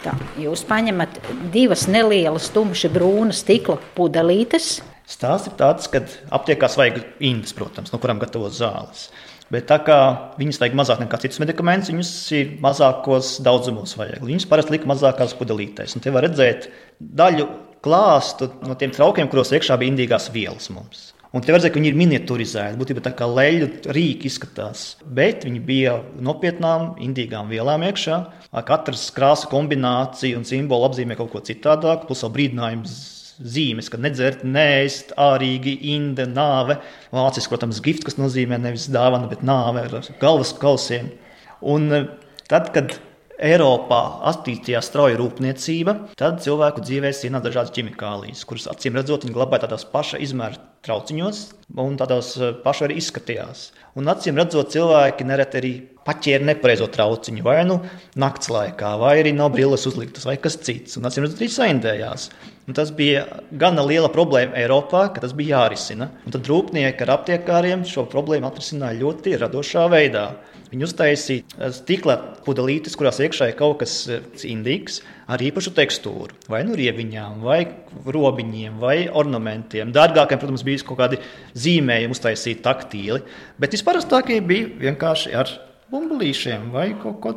Tā, 0.00 0.14
jūs 0.40 0.62
paņemat 0.64 1.18
divas 1.52 1.84
nelielas, 1.92 2.48
tumšas, 2.54 2.94
brūnas 2.94 3.42
stikla 3.44 3.76
pudelītes. 3.98 4.78
Stāsts 5.04 5.50
ir 5.50 5.58
tāds, 5.60 5.90
ka 5.92 6.00
aptiekās 6.38 6.78
vajag 6.80 7.02
indas, 7.20 7.52
protams, 7.58 7.92
no 7.92 8.00
kurām 8.00 8.22
gatavot 8.22 8.56
zāles. 8.56 9.10
Bet 9.52 9.68
tā 9.68 9.76
kā 9.84 9.98
viņas 10.40 10.62
vajag 10.62 10.78
mazāk 10.80 11.02
nekā 11.04 11.20
citas 11.22 11.42
medikamentus, 11.44 11.92
viņas 11.92 12.14
ir 12.38 12.54
mazākos 12.64 13.34
daudzumos 13.44 13.92
vajag. 14.00 14.24
Viņas 14.24 14.48
parasti 14.48 14.72
lika 14.74 14.88
mazākās 14.88 15.36
pudelītēs. 15.36 15.98
Un 15.98 16.06
te 16.06 16.14
var 16.16 16.24
redzēt 16.24 16.70
daļu 16.96 17.46
klāstu 17.84 18.48
no 18.64 18.74
tiem 18.80 18.96
traukiem, 18.96 19.28
kuros 19.28 19.52
iekšā 19.52 19.76
bija 19.78 19.92
indīgās 19.92 20.32
vielas 20.32 20.72
mums. 20.72 21.10
Un 21.36 21.42
te 21.44 21.52
var 21.52 21.58
redzēt, 21.60 21.74
ka 21.74 21.80
viņi 21.80 21.90
ir 21.92 21.96
miniaturizēti. 22.00 22.78
Būtībā 22.80 23.02
tā 23.04 23.10
kā 23.12 23.26
leļu 23.28 23.66
rīki 23.92 24.30
izskatās. 24.30 24.84
Bet 25.04 25.44
viņi 25.44 25.60
bija 25.68 25.98
nopietnām, 26.24 26.94
indīgām 27.04 27.50
vielām 27.52 27.84
iekšā. 27.84 28.16
Katras 28.64 29.10
krāsa 29.12 29.50
kombinācija 29.52 30.38
un 30.38 30.48
simbolu 30.48 30.88
apzīmē 30.88 31.18
kaut 31.18 31.34
ko 31.34 31.42
citādāku, 31.44 32.08
plus 32.08 32.24
vēl 32.24 32.32
brīdinājums 32.38 32.96
zīmes, 33.36 33.90
ka 33.92 34.00
nedzert, 34.00 34.46
nēst, 34.48 35.12
ārīgi, 35.20 35.76
inde, 35.92 36.24
nāve. 36.30 36.78
Vāciski, 37.12 37.52
protams, 37.52 37.82
gift, 37.84 38.06
kas 38.06 38.16
nozīmē 38.16 38.56
nevis 38.62 38.88
dāvana, 38.92 39.28
bet 39.28 39.44
nāve 39.44 39.84
ar 39.84 40.08
galvas 40.22 40.54
kausiem. 40.56 41.12
Un 41.60 41.90
eh, 41.92 42.08
tad, 42.48 42.72
kad 42.72 42.96
Eiropā 43.36 44.00
attīstījās 44.30 44.86
strauja 44.88 45.18
rūpniecība, 45.20 45.94
tad 46.16 46.38
cilvēku 46.44 46.80
dzīvēs 46.80 47.20
ienāca 47.28 47.50
dažādas 47.50 47.74
ķimikālijas, 47.76 48.46
kuras 48.48 48.64
acīm 48.72 48.96
redzot, 48.96 49.26
viņi 49.26 49.36
glabāja 49.36 49.66
tādās 49.66 49.84
paša 49.92 50.20
izmēra 50.24 50.56
trauciņos, 50.86 51.42
un 51.82 51.98
tādos 52.00 52.32
eh, 52.40 52.54
paši 52.64 52.86
arī 52.86 52.96
izskatījās. 53.02 53.66
Un 54.00 54.08
acīm 54.12 54.40
redzot, 54.40 54.72
cilvēki 54.72 55.28
nereti 55.28 55.60
arī 55.60 55.74
paķēra 56.06 56.48
nepareizo 56.48 56.88
trauciņu, 56.92 57.44
vai 57.44 57.58
nu 57.68 57.78
naktas 58.16 58.48
laikā, 58.52 58.94
vai 59.02 59.16
arī 59.20 59.34
nav 59.36 59.52
brilles 59.52 59.84
uzliktas, 59.90 60.24
vai 60.28 60.38
kas 60.40 60.56
cits. 60.56 60.96
Un 60.96 61.08
acīm 61.08 61.26
redzot, 61.26 61.42
arī 61.42 61.52
saindējās. 61.52 62.28
Un 62.66 62.76
tas 62.78 62.88
bija 62.94 63.26
gana 63.52 63.84
liela 63.86 64.08
problēma 64.12 64.56
Eiropā, 64.58 65.06
ka 65.12 65.22
tas 65.22 65.36
bija 65.36 65.60
jārisina. 65.60 66.08
Un 66.24 66.34
tad 66.34 66.48
rūpnieki 66.48 67.04
ar 67.04 67.18
aptiekāriem 67.18 67.84
šo 67.86 68.08
problēmu 68.10 68.48
atrisināja 68.48 69.02
ļoti 69.04 69.36
radošā 69.44 69.84
veidā. 69.92 70.30
Viņi 70.70 70.86
uztaisīja 70.86 71.44
eh, 71.58 71.72
stikla 71.74 72.16
pudelītes, 72.46 72.96
kurās 72.98 73.20
iekšā 73.22 73.50
ir 73.50 73.58
kaut 73.58 73.80
kas 73.82 73.94
eh, 74.10 74.24
indīgs 74.48 75.00
ar 75.30 75.42
īpašu 75.42 75.72
tekstūru. 75.76 76.36
Vai 76.50 76.62
nu 76.66 76.76
riebiņām, 76.78 77.42
vai 77.46 77.60
robiņiem, 78.04 78.78
vai 78.82 78.96
ornamentiem. 79.08 79.94
Dārgākiem, 79.94 80.42
protams, 80.42 80.66
bija 80.66 80.84
kaut 80.86 81.00
kādi 81.02 81.20
zīmējumi 81.58 82.16
uztaisīti 82.16 82.64
taktīli, 82.66 83.22
bet 83.62 83.76
visparastākie 83.76 84.40
bija 84.46 84.70
vienkārši 84.86 85.34
ar 85.38 85.52
bumbulīšiem 85.92 86.72
vai 86.74 86.88
kaut 87.02 87.20
ko 87.22 87.36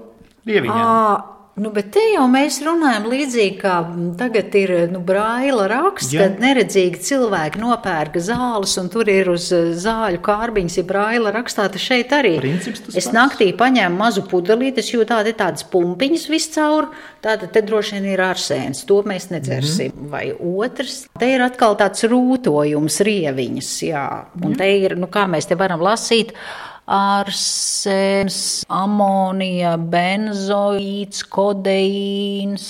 riebiņām. 0.49 1.37
Nu, 1.59 1.71
bet 1.75 1.89
te 1.91 2.01
jau 2.13 2.23
mēs 2.31 2.61
runājam 2.63 3.07
līdzīgi, 3.11 3.55
kā 3.59 3.73
tagad 4.19 4.53
ir 4.55 4.71
nu, 4.93 5.01
braila 5.03 5.65
raksts, 5.71 6.13
ja. 6.15 6.23
kad 6.23 6.39
neredzīgi 6.39 7.01
cilvēki 7.03 7.59
nopērka 7.59 8.21
zāles, 8.23 8.77
un 8.79 8.87
tur 8.93 9.09
ir 9.11 9.27
uz 9.33 9.49
eh, 9.55 9.73
zāļu 9.75 10.21
kārbiņas, 10.23 10.77
ja 10.79 10.85
braila 10.87 11.33
rakstā, 11.35 11.67
tad 11.67 11.83
šeit 11.83 12.13
arī. 12.15 12.37
Es 12.95 13.09
naktī 13.15 13.49
paņēmu 13.59 13.99
mazu 13.99 14.23
pudelīti, 14.29 14.79
es 14.83 14.93
jūtu 14.93 15.09
tādi 15.11 15.35
tādas 15.35 15.67
pumpiņas 15.73 16.25
viscaur, 16.31 16.89
tātad 17.25 17.51
te 17.55 17.63
droši 17.65 17.97
vien 17.97 18.09
ir 18.13 18.23
arsēns, 18.23 18.85
to 18.87 19.01
mēs 19.09 19.27
nedzersim. 19.33 19.91
Mm. 19.91 20.09
Vai 20.13 20.25
otrs, 20.31 21.01
te 21.19 21.33
ir 21.33 21.43
atkal 21.43 21.75
tāds 21.79 22.07
rūtojums, 22.07 23.01
rieviņas, 23.09 23.75
jā, 23.89 24.07
un 24.39 24.55
ja. 24.55 24.61
te 24.63 24.71
ir, 24.79 24.95
nu 24.99 25.11
kā 25.11 25.27
mēs 25.27 25.49
te 25.49 25.59
varam 25.59 25.83
lasīt, 25.83 26.31
arsēns, 26.89 28.39
amonija, 28.81 29.75
benzoīts, 29.93 31.25
kodeīns 31.29 32.69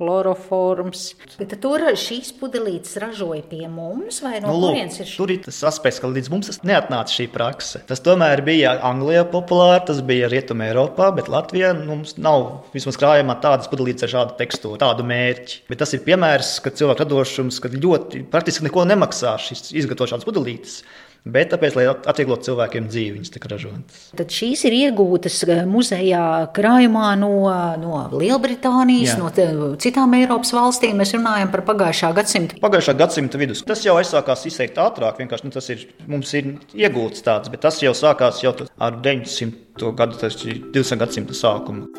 chloroforms. 0.00 1.02
Bet 1.36 1.52
tur 1.60 1.82
šīs 1.98 2.32
pudelītes 2.40 2.96
ražoja 3.02 3.42
pie 3.50 3.66
mums, 3.68 4.22
vai 4.24 4.38
no 4.40 4.54
nu, 4.54 4.70
kurienes 4.70 4.96
ir 5.02 5.08
šī? 5.08 5.16
Tur 5.20 5.32
ir 5.34 5.42
tas 5.44 5.58
aspekts, 5.68 6.00
ka 6.00 6.08
līdz 6.08 6.30
mums 6.32 6.48
tas 6.48 6.62
neatnāca 6.64 7.12
šī 7.12 7.26
prakse. 7.32 7.82
Tas 7.88 8.00
tomēr 8.04 8.40
bija 8.46 8.78
Anglijā 8.88 9.26
populāri, 9.28 9.84
tas 9.90 10.00
bija 10.06 10.30
Rietumē 10.32 10.70
Eiropā, 10.70 11.10
bet 11.16 11.28
Latvijā 11.32 11.74
nu, 11.76 11.86
mums 11.92 12.16
nav 12.16 12.70
vismaz 12.74 12.98
krājumā 13.00 13.36
tādas 13.44 13.68
pudelītes 13.72 14.08
ar 14.08 14.14
šādu 14.14 14.38
tekstūru, 14.40 14.80
tādu 14.80 15.04
mērķi. 15.10 15.62
Bet 15.68 15.84
tas 15.84 15.92
ir 15.96 16.04
piemērs, 16.08 16.56
ka 16.64 16.72
cilvēku 16.72 17.04
radošums, 17.04 17.60
kad 17.62 17.76
ļoti 17.76 18.24
praktiski 18.32 18.66
neko 18.70 18.88
nemaksā 18.88 19.36
šis 19.44 19.68
izgatavot 19.76 20.14
šādas 20.14 20.28
pudelītes. 20.28 20.80
Bet 21.24 21.50
tāpēc, 21.52 21.74
lai 21.76 21.84
atvieglotu 21.90 22.48
cilvēkiem 22.48 22.86
dzīvi, 22.88 23.18
viņas 23.18 23.32
tika 23.34 23.50
ražotas. 23.52 24.04
Tad 24.16 24.32
šīs 24.32 24.62
ir 24.70 24.76
iegūtas 24.78 25.36
eh, 25.44 25.62
muzejā 25.68 26.22
krājumā 26.56 27.10
no, 27.20 27.32
no 27.80 28.02
Lielbritānijas, 28.14 29.12
Jā. 29.12 29.18
no 29.20 29.76
citām 29.80 30.16
Eiropas 30.16 30.54
valstīm. 30.56 30.96
Mēs 31.00 31.12
runājam 31.18 31.52
par 31.52 31.66
pagājušā 31.68 32.12
gadsimta. 32.16 32.60
Pagājušā 32.64 32.96
gadsimta 33.00 33.40
vidus. 33.40 33.64
Tas 33.68 33.84
jau 33.84 33.98
aizsākās 34.00 34.46
izteikt 34.48 34.80
ātrāk, 34.80 35.20
vienkārši 35.20 35.48
nu, 35.48 35.54
tas 35.56 35.68
ir, 35.74 35.88
mums 36.08 36.32
ir 36.38 36.54
iegūts 36.72 37.26
tāds, 37.26 37.52
bet 37.52 37.66
tas 37.68 37.82
jau 37.84 37.92
sākās 37.96 38.40
jau 38.44 38.56
ar 38.80 39.00
900. 39.04 39.92
gadu, 39.96 40.20
tas 40.24 40.40
ir 40.48 40.64
200 40.72 41.04
gadsimta 41.04 41.36
sākumu. 41.36 41.90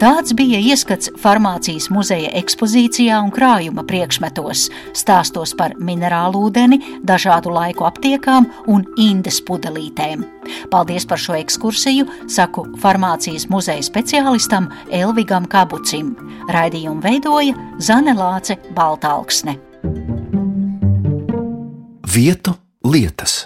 Tāds 0.00 0.32
bija 0.32 0.56
ieskats 0.64 1.10
farmācijas 1.20 1.90
muzeja 1.92 2.30
ekspozīcijā 2.40 3.18
un 3.20 3.28
krājuma 3.36 3.82
priekšmetos, 3.84 4.62
stāstos 4.96 5.52
par 5.58 5.74
minerālu 5.76 6.46
ūdeni, 6.46 6.78
dažādu 7.04 7.52
laiku 7.52 7.84
aptiekām 7.84 8.48
un 8.72 8.86
indes 8.96 9.42
pudelītēm. 9.44 10.24
Paldies 10.72 11.04
par 11.04 11.20
šo 11.20 11.36
ekskursiju, 11.36 12.08
saku 12.32 12.64
farmācijas 12.80 13.50
muzeja 13.52 13.84
speciālistam 13.84 14.70
Elvigam 14.88 15.44
Kabucim. 15.44 16.14
Raidījumu 16.48 17.04
veidoja 17.04 17.68
Zane 17.76 18.16
Lāce 18.16 18.56
Baltāksne. 18.72 19.58
Vietu 22.08 22.56
lietas. 22.88 23.42